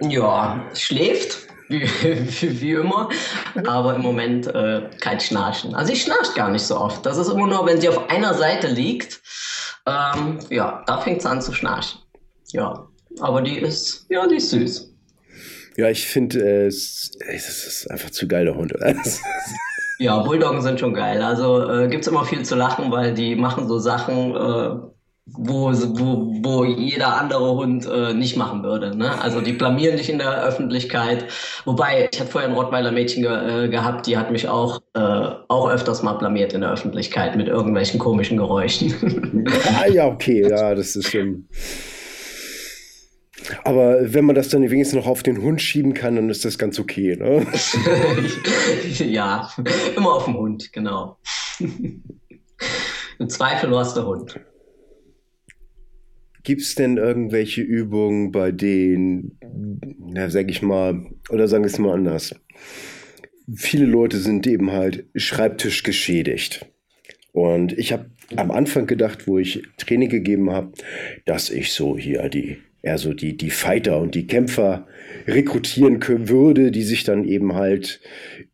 [0.00, 3.08] Ja, schläft wie, wie, wie, immer.
[3.66, 5.74] Aber im Moment äh, kein Schnarchen.
[5.74, 7.04] Also ich schnarcht gar nicht so oft.
[7.04, 9.20] Das ist immer nur, wenn sie auf einer Seite liegt.
[9.86, 12.00] Ähm, ja, da fängt sie an zu schnarchen.
[12.52, 12.86] Ja,
[13.20, 14.94] aber die ist, ja, die ist süß.
[15.76, 18.74] Ja, ich finde, äh, es, es ist einfach zu geil, der Hund.
[19.98, 21.22] ja, Bulldoggen sind schon geil.
[21.22, 24.76] Also äh, gibt es immer viel zu lachen, weil die machen so Sachen, äh,
[25.32, 28.96] wo, wo, wo jeder andere Hund äh, nicht machen würde.
[28.96, 29.20] Ne?
[29.20, 31.26] Also die blamieren dich in der Öffentlichkeit.
[31.64, 35.00] Wobei, ich hatte vorher ein Rottweiler Mädchen ge äh, gehabt, die hat mich auch, äh,
[35.48, 39.46] auch öfters mal blamiert in der Öffentlichkeit mit irgendwelchen komischen Geräuschen.
[39.80, 41.48] ah, ja, okay, ja, das ist schon.
[43.64, 46.58] Aber wenn man das dann wenigstens noch auf den Hund schieben kann, dann ist das
[46.58, 47.46] ganz okay, ne?
[49.06, 49.48] ja,
[49.96, 51.16] immer auf den Hund, genau.
[53.18, 54.38] Im Zweifel war es der Hund.
[56.48, 59.38] Gibt es denn irgendwelche Übungen, bei denen,
[59.98, 62.34] na, sag ich mal, oder sagen wir es mal anders,
[63.54, 66.64] viele Leute sind eben halt Schreibtisch geschädigt.
[67.32, 68.06] Und ich habe
[68.36, 70.72] am Anfang gedacht, wo ich Training gegeben habe,
[71.26, 74.86] dass ich so hier die eher die, die Fighter und die Kämpfer
[75.26, 78.00] rekrutieren würde, die sich dann eben halt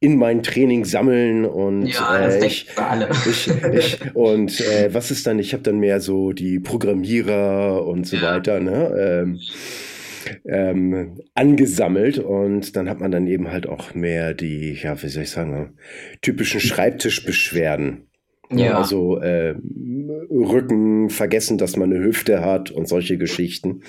[0.01, 3.09] in mein Training sammeln und ja, äh, ich, alle.
[3.29, 8.07] ich, ich, und äh, was ist dann, ich habe dann mehr so die Programmierer und
[8.07, 8.35] so ja.
[8.35, 8.95] weiter, ne?
[8.99, 9.41] Ähm,
[10.47, 15.25] ähm, angesammelt und dann hat man dann eben halt auch mehr die, ja, wie soll
[15.25, 15.75] ich sagen,
[16.23, 18.07] typischen Schreibtischbeschwerden.
[18.51, 18.79] Ja.
[18.79, 19.55] Also äh,
[20.31, 23.83] Rücken, vergessen, dass man eine Hüfte hat und solche Geschichten.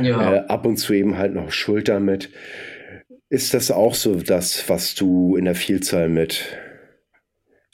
[0.00, 0.34] Ja.
[0.34, 2.30] Äh, ab und zu eben halt noch Schulter mit.
[3.28, 6.56] Ist das auch so das, was du in der Vielzahl mit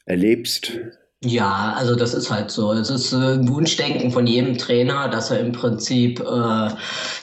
[0.04, 0.80] erlebst?
[1.26, 2.72] Ja, also das ist halt so.
[2.72, 6.68] Es ist äh, ein Wunschdenken von jedem Trainer, dass er im Prinzip äh,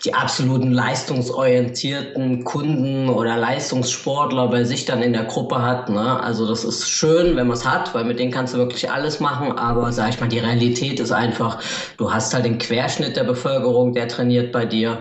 [0.03, 5.89] die absoluten leistungsorientierten Kunden oder Leistungssportler bei sich dann in der Gruppe hat.
[5.89, 6.19] Ne?
[6.19, 9.19] Also das ist schön, wenn man es hat, weil mit denen kannst du wirklich alles
[9.19, 9.51] machen.
[9.51, 11.59] Aber sag ich mal, die Realität ist einfach,
[11.97, 14.97] du hast halt den Querschnitt der Bevölkerung, der trainiert bei dir.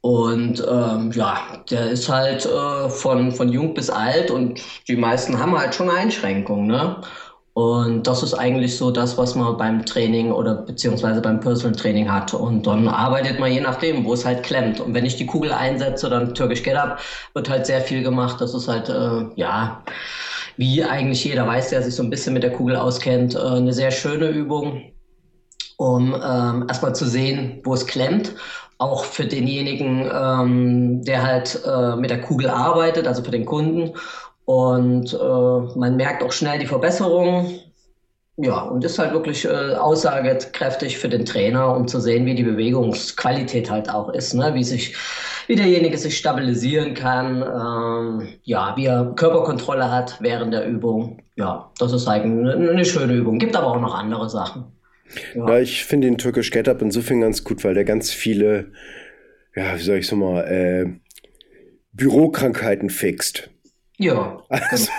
[0.00, 5.38] Und ähm, ja, der ist halt äh, von, von jung bis alt und die meisten
[5.38, 6.66] haben halt schon Einschränkungen.
[6.66, 6.96] Ne?
[7.60, 12.10] Und das ist eigentlich so das, was man beim Training oder beziehungsweise beim Personal Training
[12.10, 12.32] hat.
[12.32, 14.80] Und dann arbeitet man je nachdem, wo es halt klemmt.
[14.80, 17.00] Und wenn ich die Kugel einsetze, dann türkisch Get Up,
[17.34, 18.40] wird halt sehr viel gemacht.
[18.40, 19.82] Das ist halt, äh, ja,
[20.56, 23.74] wie eigentlich jeder weiß, der sich so ein bisschen mit der Kugel auskennt, äh, eine
[23.74, 24.92] sehr schöne Übung,
[25.76, 28.34] um ähm, erstmal zu sehen, wo es klemmt
[28.78, 33.92] auch für denjenigen, ähm, der halt äh, mit der Kugel arbeitet, also für den Kunden.
[34.50, 37.60] Und äh, man merkt auch schnell die Verbesserung.
[38.36, 42.42] Ja, und ist halt wirklich äh, aussagekräftig für den Trainer, um zu sehen, wie die
[42.42, 44.52] Bewegungsqualität halt auch ist, ne?
[44.54, 44.96] wie sich,
[45.46, 51.22] wie derjenige sich stabilisieren kann, ähm, ja, wie er Körperkontrolle hat während der Übung.
[51.36, 53.38] Ja, das ist eigentlich eine, eine schöne Übung.
[53.38, 54.64] Gibt aber auch noch andere Sachen.
[55.36, 58.72] Ja, ja ich finde den Türkisch Get Up insofern ganz gut, weil der ganz viele,
[59.54, 60.86] ja, wie soll ich so mal, äh,
[61.92, 63.48] Bürokrankheiten fixt.
[64.00, 64.38] Ja.
[64.70, 64.90] Also,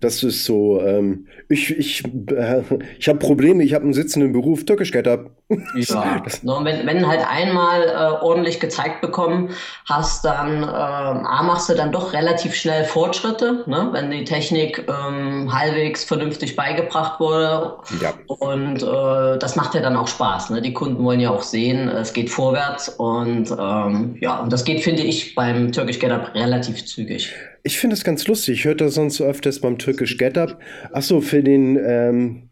[0.00, 2.62] das ist so, ähm, ich, ich, äh,
[2.98, 5.30] ich habe Probleme, ich habe einen sitzenden Beruf, Türkisch Get Up.
[5.74, 9.50] Ja, no, wenn, wenn halt einmal äh, ordentlich gezeigt bekommen
[9.86, 13.88] hast, dann äh, A, machst du dann doch relativ schnell Fortschritte, ne?
[13.92, 17.76] wenn die Technik ähm, halbwegs vernünftig beigebracht wurde.
[18.00, 18.14] Ja.
[18.26, 20.50] Und äh, das macht ja dann auch Spaß.
[20.50, 20.62] Ne?
[20.62, 24.82] Die Kunden wollen ja auch sehen, es geht vorwärts und ähm, ja, und das geht,
[24.82, 27.32] finde ich, beim Türkisch Get Up relativ zügig.
[27.64, 28.60] Ich finde es ganz lustig.
[28.60, 30.58] Ich höre das sonst so öfters beim Türkisch Get Up.
[30.92, 32.50] Achso, für den ähm,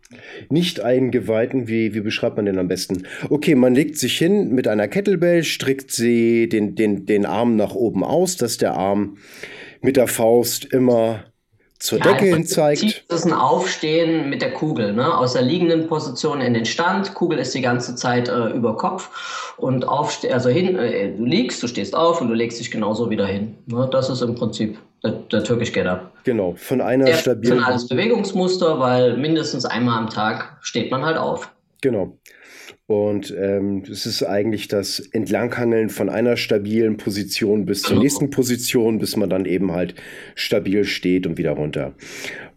[0.49, 3.05] nicht-Eingeweihten, wie, wie beschreibt man den am besten?
[3.29, 7.75] Okay, man legt sich hin mit einer Kettlebell, strickt sie den, den, den Arm nach
[7.75, 9.18] oben aus, dass der Arm
[9.81, 11.25] mit der Faust immer
[11.81, 13.05] zur ja, Decke hin zeigt.
[13.09, 15.16] Das ist ein Aufstehen mit der Kugel, ne?
[15.16, 17.14] aus der liegenden Position in den Stand.
[17.14, 21.62] Kugel ist die ganze Zeit äh, über Kopf und aufste also hin, äh, du liegst,
[21.62, 23.57] du stehst auf und du legst dich genauso wieder hin.
[23.66, 23.88] Ne?
[23.90, 26.13] Das ist im Prinzip der, der Turkish Get Up.
[26.25, 27.55] Genau, von einer der stabilen.
[27.55, 31.53] Funktionales Bewegungsmuster, weil mindestens einmal am Tag steht man halt auf.
[31.81, 32.19] Genau.
[32.87, 38.03] Und ähm, es ist eigentlich das Entlanghangeln von einer stabilen Position bis zur genau.
[38.03, 39.95] nächsten Position, bis man dann eben halt
[40.35, 41.95] stabil steht und wieder runter.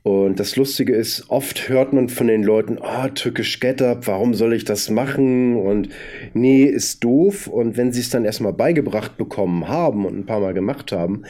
[0.03, 4.33] Und das Lustige ist, oft hört man von den Leuten, ah, oh, türkisch Get-Up, warum
[4.33, 5.55] soll ich das machen?
[5.55, 5.87] Und
[6.33, 7.47] nee, ist doof.
[7.47, 11.23] Und wenn sie es dann erstmal beigebracht bekommen haben und ein paar Mal gemacht haben,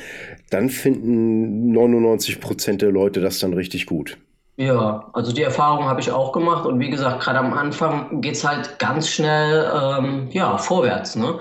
[0.50, 4.18] dann finden 99 Prozent der Leute das dann richtig gut.
[4.56, 8.36] Ja, also die Erfahrung habe ich auch gemacht und wie gesagt, gerade am Anfang geht
[8.36, 11.40] es halt ganz schnell ähm, ja, vorwärts, ne?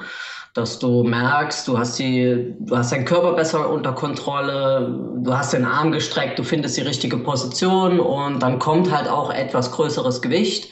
[0.54, 5.54] Dass du merkst, du hast die, du hast deinen Körper besser unter Kontrolle, du hast
[5.54, 10.20] den Arm gestreckt, du findest die richtige Position und dann kommt halt auch etwas größeres
[10.20, 10.70] Gewicht.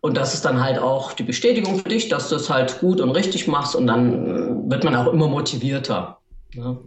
[0.00, 3.00] Und das ist dann halt auch die Bestätigung für dich, dass du es halt gut
[3.00, 6.18] und richtig machst und dann wird man auch immer motivierter.
[6.54, 6.78] Ne?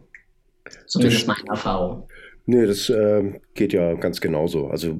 [0.86, 2.08] Zumindest meine Erfahrung.
[2.46, 4.68] Nee, das äh, geht ja ganz genauso.
[4.68, 5.00] Also,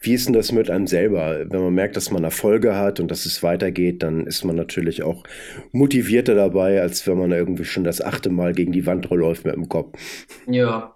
[0.00, 1.46] wie ist denn das mit einem selber?
[1.48, 5.02] Wenn man merkt, dass man Erfolge hat und dass es weitergeht, dann ist man natürlich
[5.02, 5.24] auch
[5.72, 9.54] motivierter dabei, als wenn man irgendwie schon das achte Mal gegen die Wand läuft mit
[9.54, 9.98] dem Kopf.
[10.46, 10.94] Ja.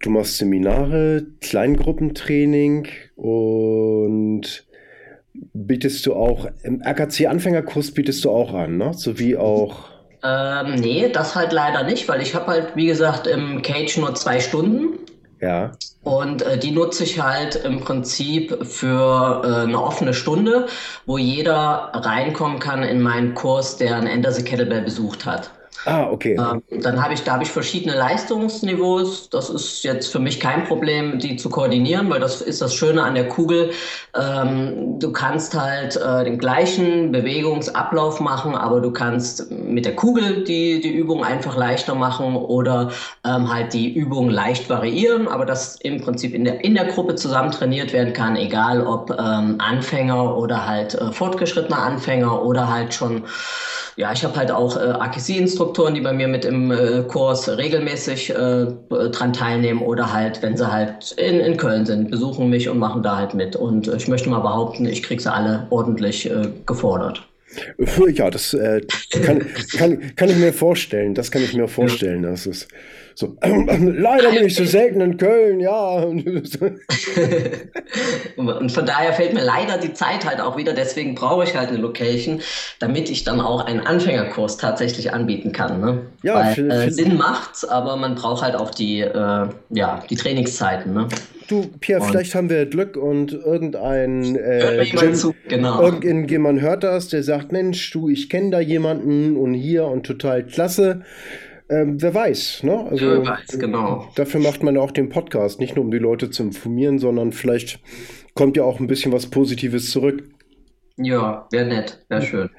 [0.00, 4.66] Du machst Seminare, Kleingruppentraining und
[5.52, 8.92] bietest du auch im RKC-Anfängerkurs bietest du auch an, ne?
[8.92, 9.94] Sowie auch
[10.26, 14.14] ähm, nee, das halt leider nicht, weil ich habe halt, wie gesagt, im Cage nur
[14.14, 14.98] zwei Stunden.
[15.44, 15.72] Ja.
[16.02, 20.68] Und äh, die nutze ich halt im Prinzip für äh, eine offene Stunde,
[21.04, 25.50] wo jeder reinkommen kann in meinen Kurs, der ein Enderse Kettlebell besucht hat.
[25.86, 26.34] Ah, okay.
[26.34, 29.28] Ähm, dann habe ich, da habe ich verschiedene Leistungsniveaus.
[29.28, 33.02] Das ist jetzt für mich kein Problem, die zu koordinieren, weil das ist das Schöne
[33.02, 33.70] an der Kugel.
[34.14, 40.44] Ähm, du kannst halt äh, den gleichen Bewegungsablauf machen, aber du kannst mit der Kugel
[40.44, 42.90] die, die Übung einfach leichter machen oder
[43.24, 47.14] ähm, halt die Übung leicht variieren, aber das im Prinzip in der, in der Gruppe
[47.16, 52.94] zusammen trainiert werden kann, egal ob ähm, Anfänger oder halt äh, fortgeschrittener Anfänger oder halt
[52.94, 53.24] schon
[53.96, 58.30] ja, ich habe halt auch äh, AKC-Instruktoren, die bei mir mit im äh, Kurs regelmäßig
[58.30, 62.78] äh, dran teilnehmen oder halt, wenn sie halt in, in Köln sind, besuchen mich und
[62.78, 63.54] machen da halt mit.
[63.54, 67.22] Und äh, ich möchte mal behaupten, ich kriege sie alle ordentlich äh, gefordert.
[68.14, 68.80] Ja, das äh,
[69.22, 71.14] kann, kann, kann ich mir vorstellen.
[71.14, 72.22] Das kann ich mir vorstellen.
[72.22, 72.66] Das ist
[73.14, 75.98] so, leider bin ich so selten in Köln, ja.
[78.36, 80.72] und von daher fällt mir leider die Zeit halt auch wieder.
[80.72, 82.40] Deswegen brauche ich halt eine Location,
[82.80, 85.80] damit ich dann auch einen Anfängerkurs tatsächlich anbieten kann.
[85.80, 86.00] Ne?
[86.22, 90.16] Ja, Weil, viel, äh, Sinn macht's, aber man braucht halt auch die, äh, ja, die
[90.16, 90.92] Trainingszeiten.
[90.92, 91.08] Ne?
[91.48, 95.82] Du, Pierre, und vielleicht haben wir Glück und irgendein äh, Gym, zu, genau.
[95.82, 100.44] irgendjemand hört das, der sagt, Mensch, du, ich kenne da jemanden und hier und total
[100.44, 101.02] klasse.
[101.70, 102.86] Ähm, wer weiß, ne?
[102.90, 104.10] Also, wer weiß, genau.
[104.16, 107.32] Dafür macht man ja auch den Podcast, nicht nur um die Leute zu informieren, sondern
[107.32, 107.80] vielleicht
[108.34, 110.28] kommt ja auch ein bisschen was Positives zurück.
[110.96, 112.50] Ja, wäre nett, wäre schön.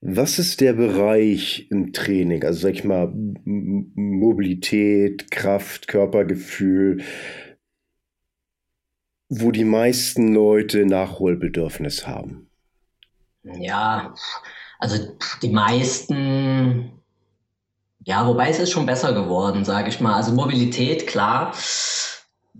[0.00, 2.44] Was ist der Bereich im Training?
[2.44, 3.12] Also sag ich mal,
[3.44, 7.02] Mobilität, Kraft, Körpergefühl,
[9.28, 12.48] wo die meisten Leute Nachholbedürfnis haben?
[13.42, 14.14] Ja,
[14.78, 14.96] also
[15.42, 16.92] die meisten,
[18.04, 20.14] Ja, wobei es ist schon besser geworden, sage ich mal.
[20.14, 21.52] Also Mobilität, klar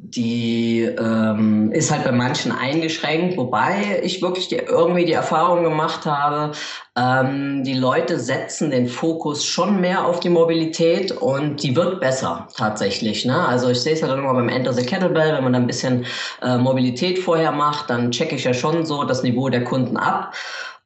[0.00, 6.06] die ähm, ist halt bei manchen eingeschränkt, wobei ich wirklich die, irgendwie die Erfahrung gemacht
[6.06, 6.52] habe,
[6.96, 12.46] ähm, die Leute setzen den Fokus schon mehr auf die Mobilität und die wird besser
[12.56, 13.24] tatsächlich.
[13.24, 13.46] Ne?
[13.48, 15.66] Also ich sehe es ja dann immer beim Enter the Kettlebell, wenn man da ein
[15.66, 16.06] bisschen
[16.42, 20.32] äh, Mobilität vorher macht, dann checke ich ja schon so das Niveau der Kunden ab.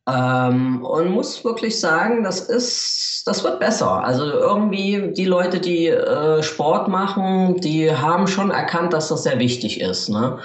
[0.08, 4.02] Ähm, und muss wirklich sagen, das ist, das wird besser.
[4.02, 9.38] Also irgendwie die Leute, die äh, Sport machen, die haben schon erkannt, dass das sehr
[9.38, 10.08] wichtig ist.
[10.08, 10.38] Ne?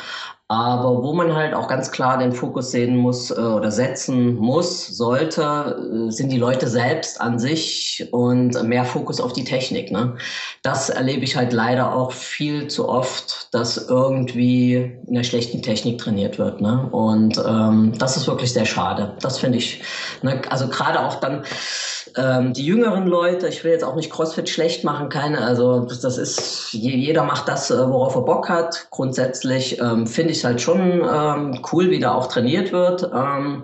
[0.50, 4.88] Aber wo man halt auch ganz klar den Fokus sehen muss äh, oder setzen muss,
[4.88, 9.92] sollte, äh, sind die Leute selbst an sich und mehr Fokus auf die Technik.
[9.92, 10.16] Ne?
[10.64, 14.76] Das erlebe ich halt leider auch viel zu oft, dass irgendwie
[15.06, 16.62] in der schlechten Technik trainiert wird.
[16.62, 16.88] Ne?
[16.92, 19.18] Und ähm, das ist wirklich sehr schade.
[19.20, 19.82] Das finde ich,
[20.22, 20.42] ne?
[20.50, 21.44] also gerade auch dann
[22.16, 26.18] ähm, die jüngeren Leute, ich will jetzt auch nicht CrossFit schlecht machen, keine, also das
[26.18, 28.88] ist, jeder macht das, äh, worauf er Bock hat.
[28.92, 33.10] Grundsätzlich ähm, finde ich es halt schon ähm, cool, wie da auch trainiert wird.
[33.14, 33.64] Ähm,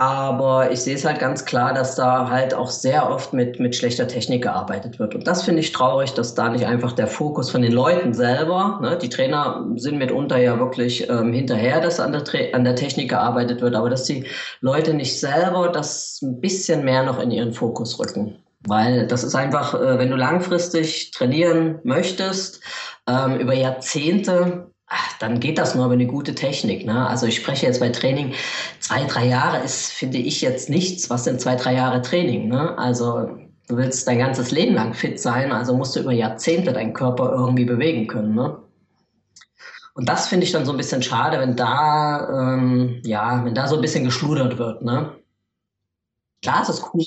[0.00, 3.76] aber ich sehe es halt ganz klar, dass da halt auch sehr oft mit, mit
[3.76, 5.14] schlechter Technik gearbeitet wird.
[5.14, 8.78] Und das finde ich traurig, dass da nicht einfach der Fokus von den Leuten selber,
[8.80, 12.24] ne, die Trainer sind mitunter ja wirklich ähm, hinterher, dass an der,
[12.54, 14.24] an der Technik gearbeitet wird, aber dass die
[14.62, 18.38] Leute nicht selber das ein bisschen mehr noch in ihren Fokus rücken.
[18.66, 22.62] Weil das ist einfach, äh, wenn du langfristig trainieren möchtest,
[23.06, 24.69] ähm, über Jahrzehnte,
[25.18, 26.84] dann geht das nur über eine gute Technik.
[26.84, 27.06] Ne?
[27.06, 28.34] Also ich spreche jetzt bei Training,
[28.80, 31.10] zwei, drei Jahre ist, finde ich, jetzt nichts.
[31.10, 32.48] Was sind zwei, drei Jahre Training?
[32.48, 32.76] Ne?
[32.78, 33.30] Also
[33.68, 37.32] du willst dein ganzes Leben lang fit sein, also musst du über Jahrzehnte deinen Körper
[37.32, 38.34] irgendwie bewegen können.
[38.34, 38.58] Ne?
[39.94, 43.68] Und das finde ich dann so ein bisschen schade, wenn da, ähm, ja, wenn da
[43.68, 44.82] so ein bisschen geschludert wird.
[44.82, 45.12] Ne?
[46.42, 47.04] Klar, es ist cool,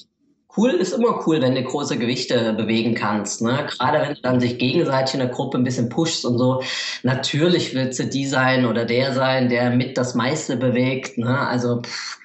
[0.55, 3.41] Cool ist immer cool, wenn du große Gewichte bewegen kannst.
[3.41, 3.67] Ne?
[3.67, 6.61] Gerade wenn du dann sich gegenseitig in der Gruppe ein bisschen pushst und so.
[7.01, 11.17] Natürlich willst du die sein oder der sein, der mit das meiste bewegt.
[11.17, 11.39] Ne?
[11.39, 12.19] Also, pff,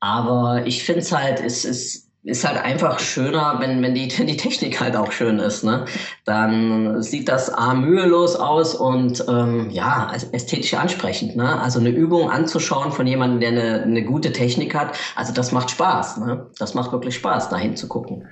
[0.00, 4.26] aber ich finde es halt, es ist ist halt einfach schöner, wenn, wenn, die, wenn
[4.26, 5.64] die Technik halt auch schön ist.
[5.64, 5.84] Ne?
[6.24, 11.36] Dann sieht das A mühelos aus und ähm, ja, ästhetisch ansprechend.
[11.36, 11.60] Ne?
[11.60, 15.70] Also eine Übung anzuschauen von jemandem, der eine, eine gute Technik hat, also das macht
[15.70, 16.18] Spaß.
[16.18, 16.46] Ne?
[16.58, 18.26] Das macht wirklich Spaß, dahin zu gucken.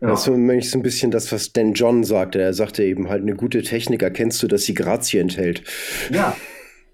[0.00, 0.08] Ja.
[0.10, 2.40] Das ist so ein bisschen das, was Dan John sagte.
[2.40, 5.62] Er sagte eben halt, eine gute Technik erkennst du, dass sie Grazie enthält.
[6.10, 6.36] Ja,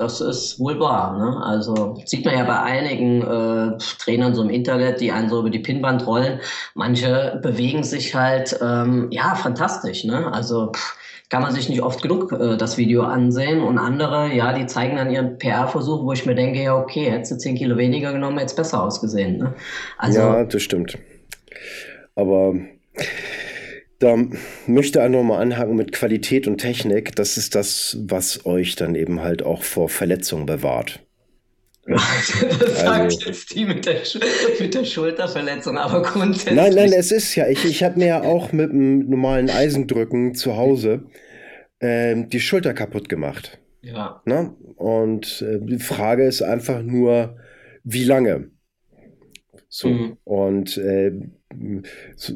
[0.01, 1.19] das ist wohl wahr.
[1.19, 1.45] Ne?
[1.45, 5.51] Also sieht man ja bei einigen äh, Trainern so im Internet, die einen so über
[5.51, 6.41] die Pinnwand rollen.
[6.75, 10.05] Manche bewegen sich halt, ähm, ja, fantastisch.
[10.05, 10.33] Ne?
[10.33, 10.97] Also pff,
[11.29, 13.61] kann man sich nicht oft genug äh, das Video ansehen.
[13.61, 17.33] Und andere, ja, die zeigen dann ihren PR-Versuch, wo ich mir denke, ja, okay, hättest
[17.33, 19.37] du 10 Kilo weniger genommen, hätte es besser ausgesehen.
[19.37, 19.55] Ne?
[19.99, 20.97] Also, ja, das stimmt.
[22.15, 22.55] Aber
[24.01, 24.17] da
[24.67, 27.15] möchte ich auch mal anhaken mit Qualität und Technik.
[27.15, 31.01] Das ist das, was euch dann eben halt auch vor Verletzungen bewahrt.
[31.87, 34.01] das also, sagt jetzt die mit der,
[34.59, 36.55] mit der Schulterverletzung, aber grundsätzlich.
[36.55, 40.35] Nein, nein, es ist ja, ich, ich habe mir ja auch mit einem normalen Eisendrücken
[40.35, 41.05] zu Hause
[41.79, 43.59] äh, die Schulter kaputt gemacht.
[43.83, 44.23] Ja.
[44.25, 44.55] Na?
[44.77, 47.37] Und äh, die Frage ist einfach nur,
[47.85, 48.51] wie lange?
[49.69, 49.89] So.
[49.89, 50.17] Mhm.
[50.25, 51.13] Und äh,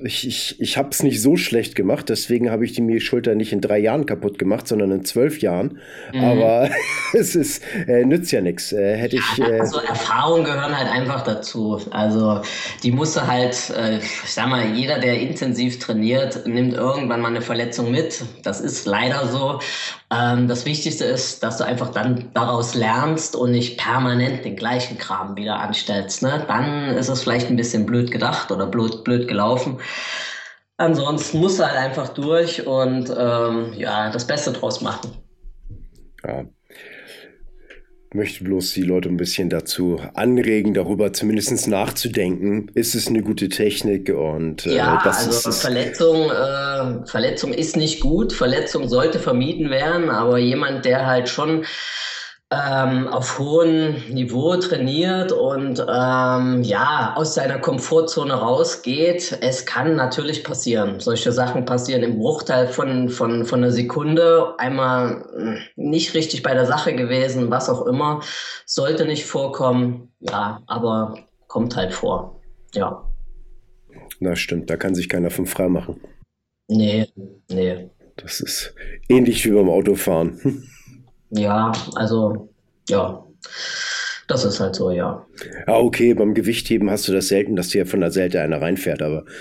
[0.02, 3.36] ich, ich, ich habe es nicht so schlecht gemacht, deswegen habe ich die mir Schulter
[3.36, 5.78] nicht in drei Jahren kaputt gemacht, sondern in zwölf Jahren.
[6.12, 6.24] Mhm.
[6.24, 6.68] Aber
[7.12, 8.72] es ist, äh, nützt ja nichts.
[8.72, 9.38] Äh, hätte ich.
[9.38, 11.80] Äh, also Erfahrungen gehören halt einfach dazu.
[11.92, 12.42] Also
[12.82, 17.42] die musste halt, äh, ich sag mal, jeder, der intensiv trainiert, nimmt irgendwann mal eine
[17.42, 18.24] Verletzung mit.
[18.42, 19.60] Das ist leider so.
[20.10, 24.98] Ähm, das Wichtigste ist, dass du einfach dann daraus lernst und nicht permanent den gleichen
[24.98, 26.22] Kram wieder anstellst.
[26.22, 26.44] Ne?
[26.48, 29.78] Dann ist es vielleicht ein bisschen blöd gedacht oder blöd blöd gelaufen.
[30.76, 35.12] Ansonsten musst du halt einfach durch und ähm, ja, das Beste draus machen.
[36.26, 36.44] Ja.
[38.10, 42.70] Ich möchte bloß die Leute ein bisschen dazu anregen, darüber zumindest nachzudenken.
[42.74, 44.08] Ist es eine gute Technik?
[44.08, 48.32] Und, äh, ja, also ist, Verletzung, äh, Verletzung ist nicht gut.
[48.32, 51.64] Verletzung sollte vermieden werden, aber jemand, der halt schon
[52.54, 59.38] ähm, auf hohem Niveau trainiert und ähm, ja, aus seiner Komfortzone rausgeht.
[59.40, 61.00] Es kann natürlich passieren.
[61.00, 64.54] Solche Sachen passieren im Bruchteil von, von, von einer Sekunde.
[64.58, 68.20] Einmal hm, nicht richtig bei der Sache gewesen, was auch immer.
[68.66, 70.12] Sollte nicht vorkommen.
[70.20, 72.40] Ja, aber kommt halt vor.
[72.74, 73.08] Ja.
[74.20, 76.00] Na stimmt, da kann sich keiner von frei machen.
[76.68, 77.06] Nee,
[77.50, 77.90] nee.
[78.16, 78.74] Das ist
[79.08, 80.68] ähnlich wie beim Autofahren.
[81.36, 82.48] Ja, also,
[82.88, 83.24] ja.
[84.26, 85.26] Das ist halt so, ja.
[85.66, 89.02] Ja, okay, beim Gewichtheben hast du das selten, dass dir von der Seite einer reinfährt,
[89.02, 89.24] aber.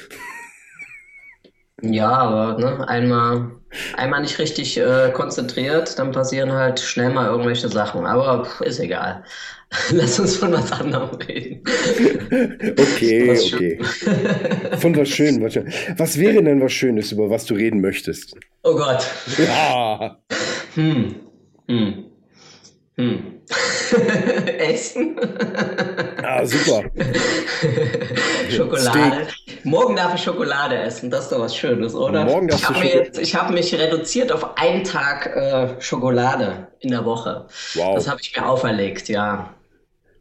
[1.86, 3.52] Ja, aber ne, einmal,
[3.98, 8.06] einmal nicht richtig äh, konzentriert, dann passieren halt schnell mal irgendwelche Sachen.
[8.06, 9.26] Aber pff, ist egal.
[9.92, 11.62] Lass uns von was anderem reden.
[12.80, 13.80] Okay, was okay.
[14.78, 15.44] Von was Schönem.
[15.44, 15.74] Was, schön.
[15.98, 18.34] was wäre denn was Schönes, über was du reden möchtest?
[18.64, 19.06] Oh Gott.
[19.38, 20.18] Ja.
[20.76, 21.16] Hm.
[21.68, 22.06] Hm.
[22.96, 23.42] Hm.
[24.60, 25.16] Essen.
[26.24, 26.84] Ah, super.
[28.50, 29.28] Schokolade.
[29.28, 29.66] Steak.
[29.66, 31.10] Morgen darf ich Schokolade essen.
[31.10, 32.26] Das ist doch was Schönes, oder?
[32.26, 37.48] Morgen darfst ich habe jetzt, mich reduziert auf einen Tag äh, Schokolade in der Woche.
[37.76, 37.96] Wow.
[37.96, 39.54] Das habe ich mir auferlegt, ja.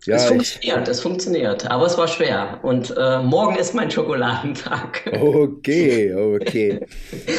[0.05, 2.59] Ja, es funktioniert, es funktioniert, aber es war schwer.
[2.63, 5.09] Und äh, morgen ist mein Schokoladentag.
[5.21, 6.81] Okay, okay.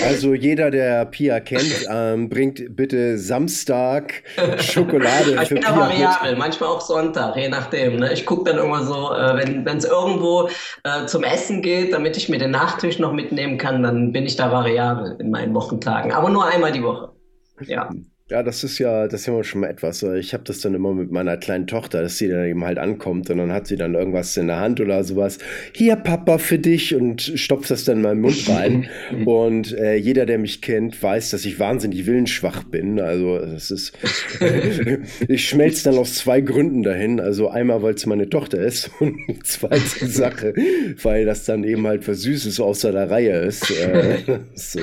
[0.06, 4.24] Also jeder, der Pia kennt, ähm, bringt bitte Samstag
[4.60, 5.76] Schokolade ich für bin Pia.
[5.76, 6.40] variabel, mit.
[6.40, 7.98] manchmal auch Sonntag, je nachdem.
[7.98, 8.14] Ne?
[8.14, 10.48] Ich gucke dann immer so, äh, wenn es irgendwo
[10.84, 14.38] äh, zum Essen geht, damit ich mir den Nachtisch noch mitnehmen kann, dann bin ich
[14.38, 16.14] da variabel in meinen Wochentagen.
[16.14, 17.12] Aber nur einmal die Woche.
[17.68, 17.90] Ja.
[18.30, 20.02] Ja, das ist ja, das ist ja schon mal etwas.
[20.02, 23.30] Ich habe das dann immer mit meiner kleinen Tochter, dass sie dann eben halt ankommt
[23.30, 25.40] und dann hat sie dann irgendwas in der Hand oder sowas.
[25.74, 28.88] Hier, Papa, für dich und stopft das dann in meinen Mund rein.
[29.26, 32.98] und äh, jeder, der mich kennt, weiß, dass ich wahnsinnig willensschwach bin.
[33.02, 33.92] Also es ist,
[35.28, 37.20] ich schmelze dann aus zwei Gründen dahin.
[37.20, 40.54] Also einmal, weil es meine Tochter ist und die zweite Sache,
[41.02, 43.70] weil das dann eben halt was Süßes außer der Reihe ist.
[43.70, 44.20] Äh,
[44.56, 44.80] ist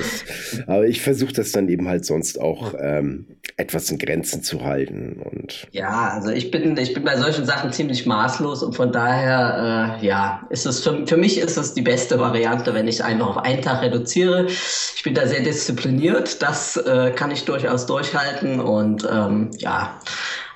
[0.67, 2.75] aber ich versuche das dann eben halt sonst auch.
[2.79, 3.25] Ähm,
[3.57, 5.21] etwas in Grenzen zu halten.
[5.23, 9.99] Und ja, also ich bin, ich bin bei solchen Sachen ziemlich maßlos und von daher,
[10.01, 13.27] äh, ja, ist es für, für mich ist es die beste Variante, wenn ich einfach
[13.27, 14.47] auf einen Tag reduziere.
[14.47, 19.99] Ich bin da sehr diszipliniert, das äh, kann ich durchaus durchhalten und ähm, ja,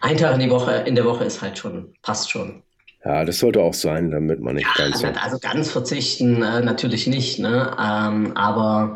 [0.01, 2.61] ein Tag in die Woche, in der Woche ist halt schon, passt schon.
[3.05, 5.03] Ja, das sollte auch sein, damit man nicht ja, ganz.
[5.03, 7.71] Also ganz verzichten äh, natürlich nicht, ne?
[7.79, 8.95] Ähm, aber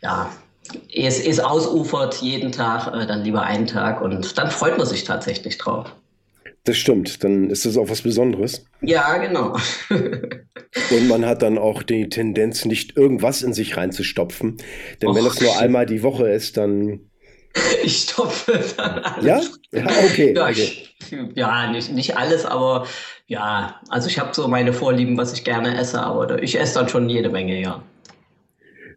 [0.00, 0.30] ja,
[0.92, 5.04] es, es ausufert jeden Tag, äh, dann lieber einen Tag und dann freut man sich
[5.04, 5.92] tatsächlich drauf.
[6.64, 8.66] Das stimmt, dann ist das auch was Besonderes.
[8.82, 9.56] Ja, genau.
[9.90, 14.58] und man hat dann auch die Tendenz, nicht irgendwas in sich reinzustopfen.
[15.00, 15.16] Denn Och.
[15.16, 17.00] wenn das nur einmal die Woche ist, dann.
[17.82, 19.24] Ich stopfe dann alles.
[19.72, 19.80] Ja?
[19.80, 20.34] Ja, okay.
[20.36, 20.72] Ja, okay.
[21.34, 22.86] ja nicht, nicht alles, aber
[23.26, 26.88] ja, also ich habe so meine Vorlieben, was ich gerne esse, aber ich esse dann
[26.88, 27.82] schon jede Menge, ja.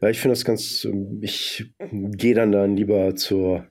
[0.01, 3.67] Ja, ich finde das ganz, ähm, ich gehe dann dann lieber zur,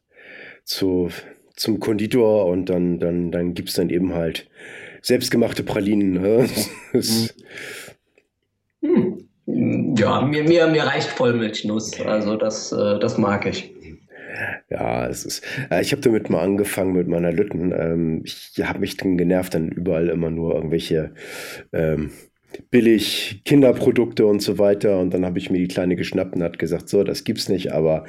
[0.64, 1.10] zur,
[1.56, 4.48] zum Konditor und dann, dann, dann gibt es dann eben halt
[5.02, 6.12] selbstgemachte Pralinen.
[6.12, 6.48] Ne?
[8.82, 9.26] hm.
[9.96, 12.00] Ja, mir, mir, mir reicht Vollmilchnuss.
[12.00, 13.74] Also das, äh, das mag ich.
[14.68, 15.44] Ja, es ist.
[15.70, 17.72] Äh, ich habe damit mal angefangen mit meiner Lütten.
[17.72, 21.12] Ähm, ich habe mich dann genervt, dann überall immer nur irgendwelche
[21.72, 22.12] ähm,
[22.70, 24.98] billig Kinderprodukte und so weiter.
[24.98, 27.72] Und dann habe ich mir die Kleine geschnappt und hat gesagt, so, das gibt's nicht,
[27.72, 28.04] aber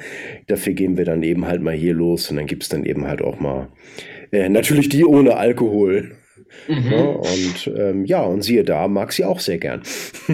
[0.46, 3.22] dafür gehen wir dann eben halt mal hier los und dann gibt's dann eben halt
[3.22, 3.68] auch mal
[4.32, 6.16] äh, natürlich die ohne Alkohol.
[6.68, 6.90] Mhm.
[6.90, 9.82] Ja, und ähm, ja, und siehe da, mag sie auch sehr gern.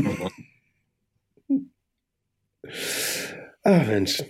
[3.63, 4.23] ah, Mensch.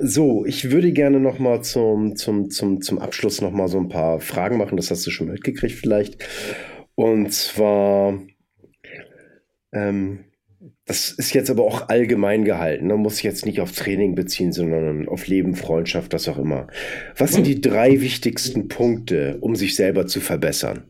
[0.00, 3.88] So, ich würde gerne noch mal zum, zum, zum, zum Abschluss noch mal so ein
[3.88, 4.76] paar Fragen machen.
[4.76, 6.24] Das hast du schon mitgekriegt vielleicht.
[6.94, 8.20] Und zwar
[9.72, 10.24] ähm,
[10.86, 12.88] das ist jetzt aber auch allgemein gehalten.
[12.88, 13.02] Man ne?
[13.02, 16.66] muss sich jetzt nicht auf Training beziehen, sondern auf Leben, Freundschaft, das auch immer.
[17.16, 20.84] Was sind die drei wichtigsten Punkte, um sich selber zu verbessern?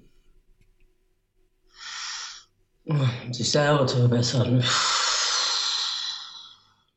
[3.32, 4.64] Sich selber zu verbessern.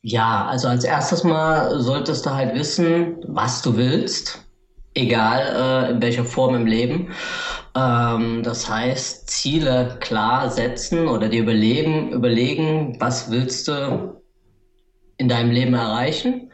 [0.04, 4.46] Ja, also als erstes Mal solltest du halt wissen, was du willst,
[4.94, 7.12] egal äh, in welcher Form im Leben.
[7.76, 14.22] Ähm, das heißt, Ziele klar setzen oder dir überlegen, überlegen, was willst du
[15.17, 16.51] in deinem Leben erreichen.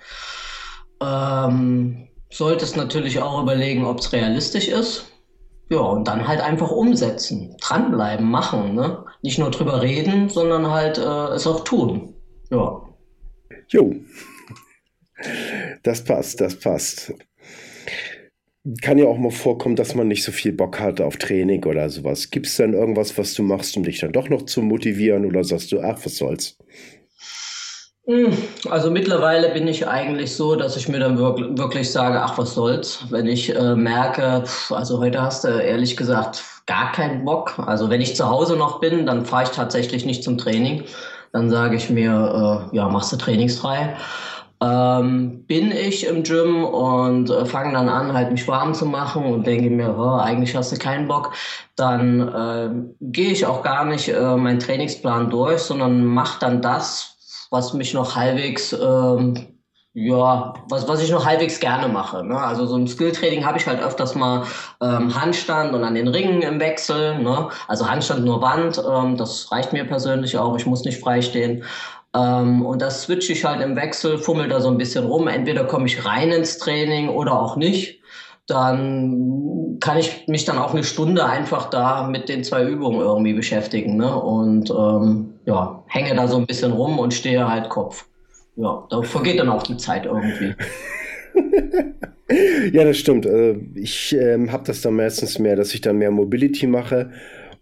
[1.01, 5.11] Ähm, solltest natürlich auch überlegen, ob es realistisch ist.
[5.69, 8.75] Ja, und dann halt einfach umsetzen, dranbleiben, machen.
[8.75, 9.03] Ne?
[9.21, 12.13] Nicht nur drüber reden, sondern halt äh, es auch tun.
[12.51, 12.81] Ja.
[13.69, 13.95] Jo.
[15.83, 17.13] Das passt, das passt
[18.81, 21.89] kann ja auch mal vorkommen, dass man nicht so viel Bock hat auf Training oder
[21.89, 22.31] sowas.
[22.31, 25.43] Gibt es denn irgendwas, was du machst, um dich dann doch noch zu motivieren oder
[25.43, 26.57] sagst du, ach, was soll's?
[28.07, 28.31] Hm,
[28.69, 33.05] also mittlerweile bin ich eigentlich so, dass ich mir dann wirklich, sage, ach, was soll's,
[33.09, 37.59] wenn ich äh, merke, also heute hast du ehrlich gesagt gar keinen Bock.
[37.59, 40.83] Also wenn ich zu Hause noch bin, dann fahre ich tatsächlich nicht zum Training.
[41.33, 43.95] Dann sage ich mir, äh, ja, machst du trainingsfrei
[44.61, 49.25] ähm, bin ich im Gym und äh, fange dann an, halt mich warm zu machen
[49.25, 51.33] und denke mir, oh, eigentlich hast du keinen Bock,
[51.75, 52.69] dann äh,
[53.01, 57.93] gehe ich auch gar nicht äh, meinen Trainingsplan durch, sondern mache dann das, was mich
[57.93, 59.59] noch halbwegs, ähm,
[59.93, 62.23] ja, was, was ich noch halbwegs gerne mache.
[62.23, 62.37] Ne?
[62.39, 64.43] Also so im Skilltraining habe ich halt öfters mal
[64.81, 67.19] ähm, Handstand und an den Ringen im Wechsel.
[67.19, 67.49] Ne?
[67.67, 71.63] Also Handstand nur Wand, ähm, das reicht mir persönlich auch, ich muss nicht freistehen.
[72.17, 75.27] Ähm, und das switche ich halt im Wechsel, fummel da so ein bisschen rum.
[75.27, 77.97] Entweder komme ich rein ins Training oder auch nicht
[78.47, 83.33] dann kann ich mich dann auch eine Stunde einfach da mit den zwei Übungen irgendwie
[83.33, 83.97] beschäftigen.
[83.97, 84.19] Ne?
[84.19, 88.05] Und ähm, ja, hänge da so ein bisschen rum und stehe halt Kopf.
[88.55, 90.55] Ja, da vergeht dann auch die Zeit irgendwie.
[92.71, 93.25] ja, das stimmt.
[93.25, 97.11] Äh, ich ähm, habe das dann meistens mehr, dass ich dann mehr Mobility mache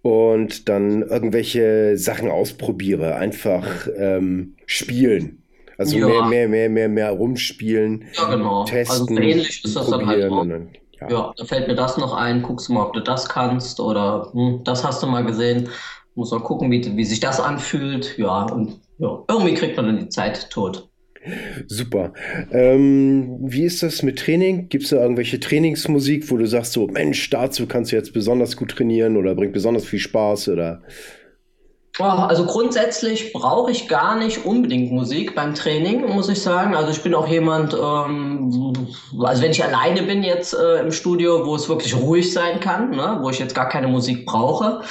[0.06, 3.16] und dann irgendwelche Sachen ausprobiere.
[3.16, 5.42] Einfach ähm, spielen.
[5.80, 6.06] Also ja.
[6.06, 8.06] mehr, mehr, mehr, mehr, mehr rumspielen.
[8.14, 8.62] Ja, genau.
[8.62, 9.18] Also testen.
[9.18, 10.46] Also ähnlich ist das dann halt auch.
[10.46, 11.10] ja.
[11.10, 11.34] ja.
[11.36, 12.44] da fällt mir das noch ein.
[12.44, 15.70] Guckst du mal, ob du das kannst oder hm, das hast du mal gesehen.
[16.14, 18.16] Muss mal gucken, wie, wie sich das anfühlt.
[18.20, 20.88] Ja, und ja, irgendwie kriegt man dann die Zeit tot.
[21.68, 22.14] Super.
[22.52, 24.70] Ähm, wie ist das mit Training?
[24.70, 28.58] Gibt es da irgendwelche Trainingsmusik, wo du sagst, so, Mensch, dazu kannst du jetzt besonders
[28.58, 30.82] gut trainieren oder bringt besonders viel Spaß oder?
[31.98, 36.76] Also grundsätzlich brauche ich gar nicht unbedingt Musik beim Training, muss ich sagen.
[36.76, 38.74] Also ich bin auch jemand, ähm,
[39.24, 42.92] also wenn ich alleine bin jetzt äh, im Studio, wo es wirklich ruhig sein kann,
[42.92, 44.82] ne, wo ich jetzt gar keine Musik brauche.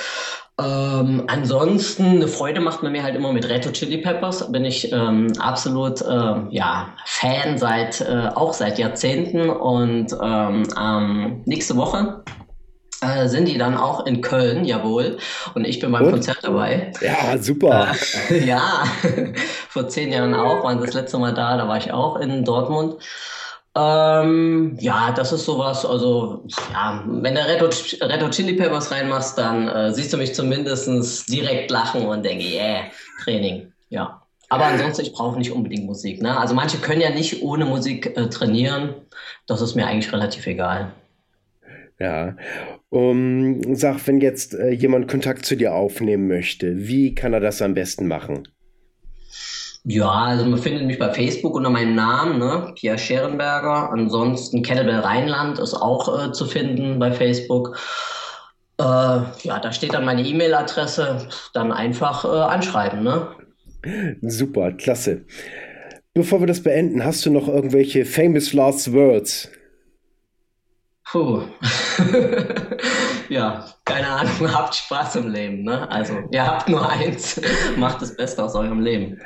[0.60, 4.52] Ähm, ansonsten eine Freude macht man mir halt immer mit Retro Chili Peppers.
[4.52, 11.76] Bin ich ähm, absolut äh, ja, Fan seit äh, auch seit Jahrzehnten und ähm, nächste
[11.76, 12.22] Woche
[13.04, 15.18] äh, sind die dann auch in Köln, jawohl.
[15.54, 16.12] Und ich bin beim Und?
[16.12, 16.92] Konzert dabei.
[17.00, 17.92] Ja, super.
[18.30, 18.84] Äh, ja,
[19.68, 22.96] vor zehn Jahren auch, waren das letzte Mal da, da war ich auch in Dortmund.
[23.76, 29.66] Ähm, ja, das ist sowas, also ja, wenn du Red Hot, Chili Peppers reinmachst, dann
[29.66, 32.84] äh, siehst du mich zumindest direkt lachen und denke, yeah,
[33.24, 34.20] Training, ja.
[34.48, 36.22] Aber ansonsten, ich brauche nicht unbedingt Musik.
[36.22, 36.38] Ne?
[36.38, 38.94] Also manche können ja nicht ohne Musik äh, trainieren.
[39.48, 40.92] Das ist mir eigentlich relativ egal.
[41.98, 42.36] Ja.
[42.90, 47.60] Um, sag, wenn jetzt äh, jemand Kontakt zu dir aufnehmen möchte, wie kann er das
[47.62, 48.46] am besten machen?
[49.86, 52.72] Ja, also man findet mich bei Facebook unter meinem Namen, ne?
[52.74, 53.90] Pierre Scherenberger.
[53.92, 57.76] Ansonsten Kettlebell Rheinland ist auch äh, zu finden bei Facebook.
[58.78, 61.28] Äh, ja, da steht dann meine E-Mail-Adresse.
[61.52, 63.28] Dann einfach äh, anschreiben, ne?
[64.22, 65.26] Super, klasse.
[66.14, 69.50] Bevor wir das beenden, hast du noch irgendwelche famous last words?
[71.04, 71.42] Puh.
[73.28, 75.88] ja, keine Ahnung, habt Spaß im Leben, ne?
[75.90, 77.40] Also, ihr habt nur eins,
[77.76, 79.20] macht das Beste aus eurem Leben.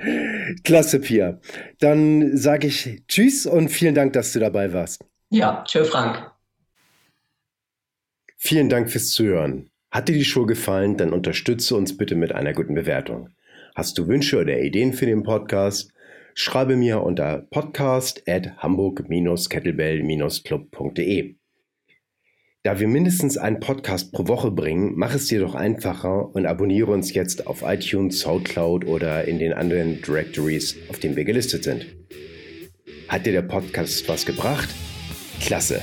[0.64, 1.38] Klasse, Pia.
[1.80, 5.04] Dann sage ich Tschüss und vielen Dank, dass du dabei warst.
[5.30, 6.30] Ja, tschö, Frank.
[8.36, 9.70] Vielen Dank fürs Zuhören.
[9.90, 13.30] Hat dir die Show gefallen, dann unterstütze uns bitte mit einer guten Bewertung.
[13.74, 15.92] Hast du Wünsche oder Ideen für den Podcast?
[16.34, 21.37] Schreibe mir unter podcast at hamburg-kettlebell-club.de.
[22.64, 26.90] Da wir mindestens einen Podcast pro Woche bringen, mach es dir doch einfacher und abonniere
[26.90, 31.86] uns jetzt auf iTunes, Soundcloud oder in den anderen Directories, auf denen wir gelistet sind.
[33.06, 34.68] Hat dir der Podcast was gebracht?
[35.40, 35.80] Klasse!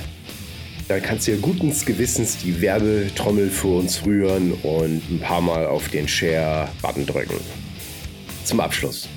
[0.88, 5.66] Dann kannst du dir guten Gewissens die Werbetrommel für uns rühren und ein paar Mal
[5.66, 7.40] auf den Share-Button drücken.
[8.44, 9.08] Zum Abschluss.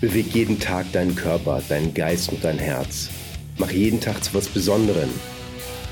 [0.00, 3.10] Beweg jeden Tag deinen Körper, deinen Geist und dein Herz.
[3.58, 5.10] Mach jeden Tag zu was Besonderem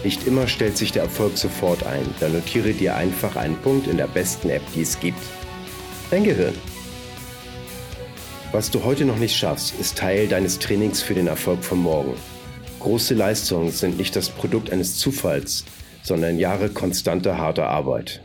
[0.04, 3.96] nicht immer stellt sich der Erfolg sofort ein, dann notiere dir einfach einen Punkt in
[3.96, 5.20] der besten App, die es gibt.
[6.10, 6.54] Dein Gehirn.
[8.52, 12.14] Was du heute noch nicht schaffst, ist Teil deines Trainings für den Erfolg von morgen.
[12.78, 15.64] Große Leistungen sind nicht das Produkt eines Zufalls,
[16.02, 18.22] sondern Jahre konstanter harter Arbeit.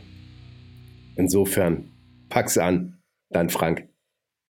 [1.16, 1.90] Insofern,
[2.28, 3.00] pack's an,
[3.30, 3.89] dein Frank.